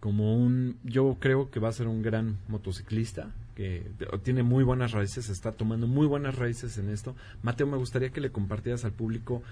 [0.00, 3.86] como un, yo creo que va a ser un gran motociclista, que
[4.24, 7.14] tiene muy buenas raíces, está tomando muy buenas raíces en esto.
[7.44, 9.42] Mateo, me gustaría que le compartieras al público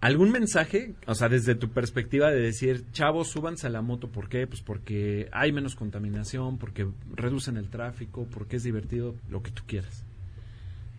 [0.00, 4.28] algún mensaje, o sea, desde tu perspectiva de decir, chavos, súbanse a la moto, ¿por
[4.28, 4.46] qué?
[4.46, 9.62] Pues porque hay menos contaminación, porque reducen el tráfico, porque es divertido, lo que tú
[9.66, 10.04] quieras.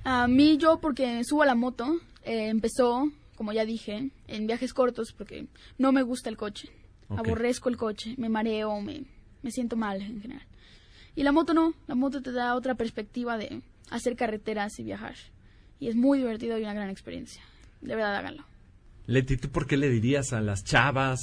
[0.03, 4.73] A mí yo, porque subo a la moto, eh, empezó, como ya dije, en viajes
[4.73, 5.47] cortos, porque
[5.77, 6.69] no me gusta el coche.
[7.09, 9.03] Aborrezco el coche, me mareo, me,
[9.41, 10.45] me siento mal en general.
[11.13, 15.15] Y la moto no, la moto te da otra perspectiva de hacer carreteras y viajar.
[15.79, 17.43] Y es muy divertido y una gran experiencia.
[17.81, 18.45] De verdad, háganlo.
[19.07, 21.19] Leti, ¿tú por qué le dirías a las chavas,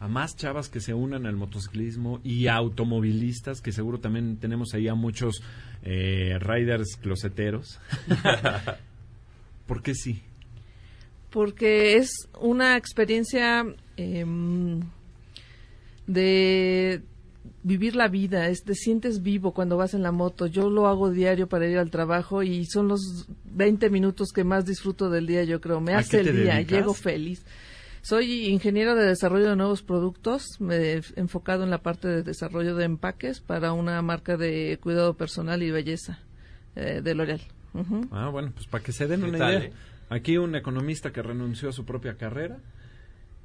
[0.00, 4.74] a más chavas que se unan al motociclismo y a automovilistas, que seguro también tenemos
[4.74, 5.42] ahí a muchos
[5.82, 7.80] eh, riders closeteros?
[9.66, 10.22] ¿Por qué sí?
[11.32, 13.64] porque es una experiencia
[13.96, 14.80] em,
[16.06, 17.02] de
[17.62, 20.46] vivir la vida, es, te sientes vivo cuando vas en la moto.
[20.46, 24.64] Yo lo hago diario para ir al trabajo y son los 20 minutos que más
[24.66, 25.80] disfruto del día, yo creo.
[25.80, 26.72] Me ¿A hace el día, dedicas?
[26.78, 27.44] llego feliz.
[28.04, 32.74] Soy ingeniero de desarrollo de nuevos productos, me he enfocado en la parte de desarrollo
[32.74, 36.18] de empaques para una marca de cuidado personal y belleza
[36.74, 37.40] eh, de L'Oreal.
[38.10, 39.64] Ah, bueno, pues para que se den ¿Qué una tal, idea.
[39.68, 39.72] eh?
[40.10, 42.58] Aquí un economista que renunció a su propia carrera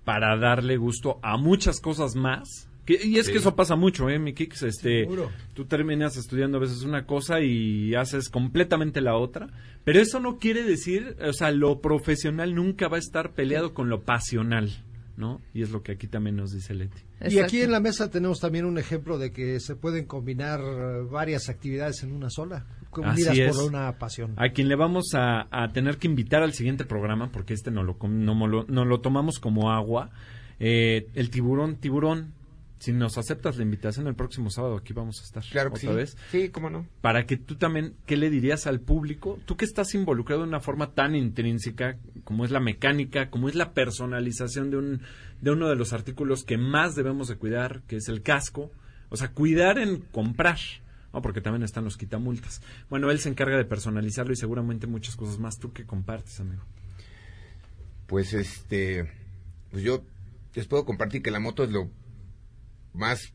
[0.04, 2.67] para darle gusto a muchas cosas más.
[2.88, 3.34] Que- y es Sí.
[3.34, 4.64] que eso pasa mucho, ¿eh, mi Kix?
[4.64, 5.30] Este, Seguro.
[5.54, 9.50] tú terminas estudiando a veces una cosa y haces completamente la otra.
[9.84, 13.90] Pero eso no quiere decir, o sea, lo profesional nunca va a estar peleado con
[13.90, 14.72] lo pasional,
[15.18, 15.42] ¿no?
[15.54, 17.02] Y es lo que aquí también nos dice Leti.
[17.30, 21.02] Y aquí en la mesa tenemos también un ejemplo de que se pueden combinar eh,
[21.12, 22.66] varias actividades en una sola,
[22.96, 23.56] unidas Así es.
[23.56, 24.34] por una pasión.
[24.38, 27.84] A quien le vamos a, a tener que invitar al siguiente programa, porque este no
[27.84, 28.34] lo, com- no,
[28.68, 30.10] no lo tomamos como agua,
[30.60, 32.34] eh, el tiburón, tiburón,
[32.80, 35.90] si nos aceptas la invitación el próximo sábado, aquí vamos a estar Claro que otra
[35.92, 35.96] sí.
[35.96, 36.18] vez.
[36.32, 36.86] Sí, cómo no.
[37.02, 39.40] Para que tú también, ¿qué le dirías al público?
[39.46, 43.56] Tú que estás involucrado de una forma tan intrínseca como es la mecánica, como es
[43.56, 45.02] la personalización de, un,
[45.42, 48.72] de uno de los artículos que más debemos de cuidar, que es el casco.
[49.10, 50.60] O sea, cuidar en comprar.
[51.14, 51.22] ¿no?
[51.22, 52.62] Porque también están los quitamultas.
[52.90, 55.58] Bueno, él se encarga de personalizarlo y seguramente muchas cosas más.
[55.58, 56.62] ¿Tú qué compartes, amigo?
[58.06, 59.10] Pues este,
[59.72, 60.04] pues yo
[60.54, 61.90] les puedo compartir que la moto es lo
[62.98, 63.34] más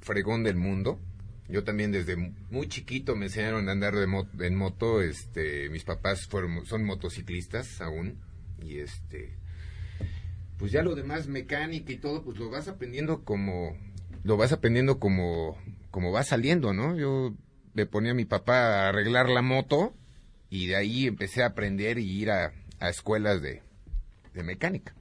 [0.00, 1.00] fregón del mundo.
[1.48, 4.04] Yo también desde muy chiquito me enseñaron a andar de
[4.46, 5.02] en moto.
[5.02, 8.18] Este, mis papás fueron, son motociclistas aún
[8.62, 9.36] y este,
[10.58, 13.76] pues ya lo demás mecánica y todo, pues lo vas aprendiendo como,
[14.22, 15.58] lo vas aprendiendo como,
[15.90, 16.96] como va saliendo, ¿no?
[16.96, 17.34] Yo
[17.74, 19.94] le ponía a mi papá a arreglar la moto
[20.48, 23.62] y de ahí empecé a aprender y ir a, a escuelas de,
[24.32, 24.94] de mecánica.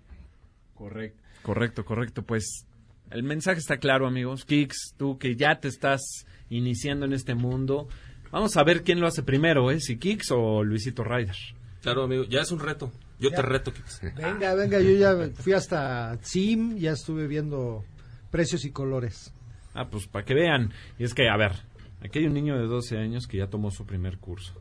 [0.73, 1.23] Correcto.
[1.43, 2.23] Correcto, correcto.
[2.23, 2.65] Pues
[3.13, 4.43] el mensaje está claro, amigos.
[4.45, 6.01] Kix, tú que ya te estás
[6.49, 7.87] iniciando en este mundo,
[8.31, 9.79] vamos a ver quién lo hace primero, ¿eh?
[9.79, 11.35] Si Kix o Luisito Ryder.
[11.81, 12.91] Claro, amigo, ya es un reto.
[13.19, 13.37] Yo Ya.
[13.37, 14.01] te reto, Kix.
[14.15, 17.83] Venga, venga, yo ya fui hasta SIM, ya estuve viendo
[18.31, 19.33] precios y colores.
[19.73, 20.71] Ah, pues para que vean.
[20.99, 21.51] Y es que, a ver,
[22.01, 24.53] aquí hay un niño de 12 años que ya tomó su primer curso.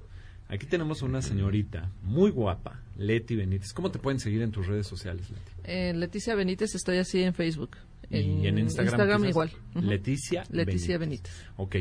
[0.49, 3.73] Aquí tenemos a una señorita muy guapa, Leti Benítez.
[3.73, 5.51] ¿Cómo te pueden seguir en tus redes sociales, Leti?
[5.65, 7.77] Eh, Leticia Benítez, estoy así en Facebook.
[8.13, 9.25] Y en Instagram.
[9.25, 9.51] igual.
[9.75, 10.45] Leticia.
[10.51, 11.33] Leticia Benítez.
[11.57, 11.77] Ok,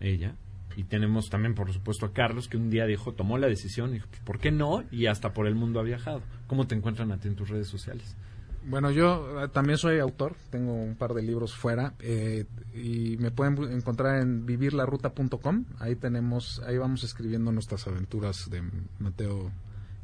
[0.00, 0.34] ella.
[0.76, 4.06] Y tenemos también, por supuesto, a Carlos, que un día dijo, tomó la decisión, dijo,
[4.08, 4.84] "Pues, ¿por qué no?
[4.90, 6.22] Y hasta por el mundo ha viajado.
[6.46, 8.16] ¿Cómo te encuentran a ti en tus redes sociales?
[8.64, 12.44] Bueno, yo eh, también soy autor, tengo un par de libros fuera eh,
[12.74, 15.64] y me pueden encontrar en vivirlaruta.com.
[15.78, 18.62] Ahí tenemos, ahí vamos escribiendo nuestras aventuras de
[18.98, 19.50] Mateo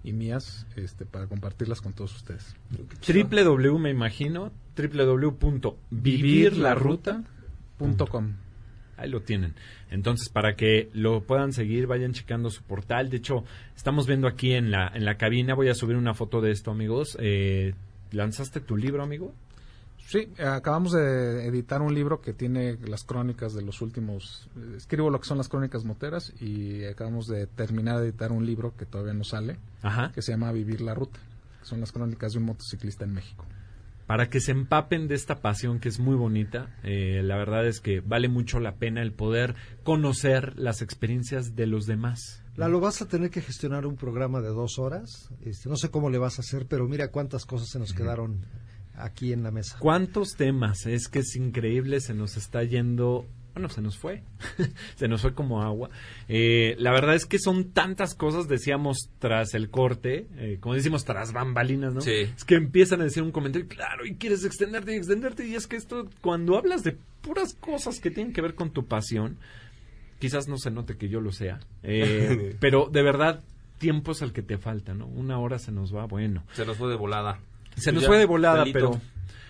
[0.07, 2.55] y mías, este, para compartirlas con todos ustedes.
[2.71, 7.25] www, me imagino, www.vivirlaruta.
[8.09, 8.35] .com.
[8.97, 9.55] Ahí lo tienen.
[9.91, 13.11] Entonces, para que lo puedan seguir, vayan checando su portal.
[13.11, 13.43] De hecho,
[13.75, 16.71] estamos viendo aquí en la, en la cabina, voy a subir una foto de esto,
[16.71, 17.19] amigos.
[17.21, 17.75] Eh,
[18.13, 19.35] ¿Lanzaste tu libro, amigo?
[20.09, 24.49] Sí, acabamos de editar un libro que tiene las crónicas de los últimos.
[24.57, 28.47] eh, Escribo lo que son las crónicas moteras y acabamos de terminar de editar un
[28.47, 30.13] libro que todavía no sale, Ajá.
[30.15, 31.19] que se llama Vivir la Ruta,
[31.61, 33.45] que son las crónicas de un motociclista en México.
[34.07, 36.73] para que se empapen de esta pasión que es muy bonita.
[36.85, 41.67] Eh, la verdad es que vale mucho la pena el poder conocer las experiencias de
[41.67, 42.45] los demás.
[42.55, 45.29] Lalo, vas a tener que gestionar un programa de dos horas.
[45.45, 48.43] Este, no sé cómo le vas a hacer, pero mira cuántas cosas se nos quedaron
[48.99, 49.77] aquí en la mesa.
[49.79, 50.87] ¿Cuántos temas?
[50.87, 53.27] Es que es increíble, se nos está yendo...
[53.55, 54.23] Bueno, se nos fue.
[54.97, 55.89] se nos fue como agua.
[56.29, 61.07] Eh, la verdad es que son tantas cosas, decíamos, tras el corte, eh, como decimos,
[61.07, 62.03] tras bambalinas, ¿no?
[62.03, 62.31] Sí.
[62.37, 65.67] Es que empiezan a decir un comentario, claro, y quieres extenderte y extenderte, y es
[65.67, 69.39] que esto, cuando hablas de puras cosas que tienen que ver con tu pasión,
[70.19, 73.43] quizás no se note que yo lo sea, eh, pero de verdad,
[73.79, 75.07] tiempo es el que te falta, ¿no?
[75.07, 76.45] Una hora se nos va, bueno.
[76.53, 77.41] Se nos fue de volada.
[77.77, 79.01] Se nos Ya, fue de volada, pero...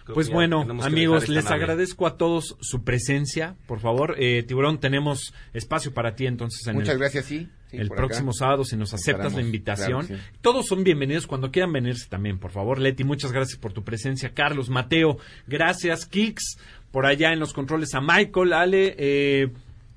[0.04, 1.56] creo Pues bueno, amigos, les nave.
[1.56, 3.56] agradezco a todos su presencia.
[3.66, 7.48] Por favor, eh, Tiburón, tenemos espacio para ti entonces en Muchas el, gracias, sí.
[7.70, 8.38] sí, el próximo acá.
[8.38, 10.06] sábado, si nos aceptas la invitación.
[10.06, 10.38] claro que sí.
[10.42, 12.78] Todos son bienvenidos cuando quieran venirse también, por favor.
[12.78, 14.32] Leti, muchas gracias por tu presencia.
[14.34, 15.18] Carlos, Mateo,
[15.48, 16.06] gracias.
[16.06, 16.56] Kix,
[16.92, 19.48] por allá en los controles a Michael, Ale, eh,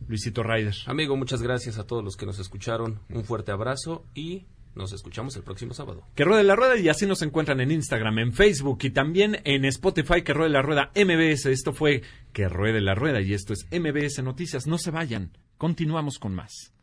[0.08, 0.74] Luisito Ryder.
[0.88, 3.00] Amigo, muchas gracias a todos los que nos escucharon.
[3.10, 4.46] Un fuerte abrazo y
[4.80, 6.04] nos escuchamos el próximo sábado.
[6.16, 9.66] Que ruede la rueda y así nos encuentran en Instagram, en Facebook y también en
[9.66, 11.46] Spotify, que ruede la rueda MBS.
[11.48, 12.02] Esto fue
[12.34, 14.66] Que ruede la rueda y esto es MBS Noticias.
[14.66, 16.74] No se vayan, continuamos con más.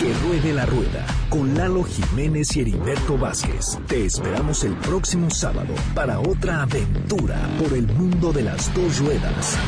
[0.00, 3.78] Que ruede la rueda con Lalo Jiménez y Heriberto Vázquez.
[3.86, 9.58] Te esperamos el próximo sábado para otra aventura por el mundo de las dos ruedas.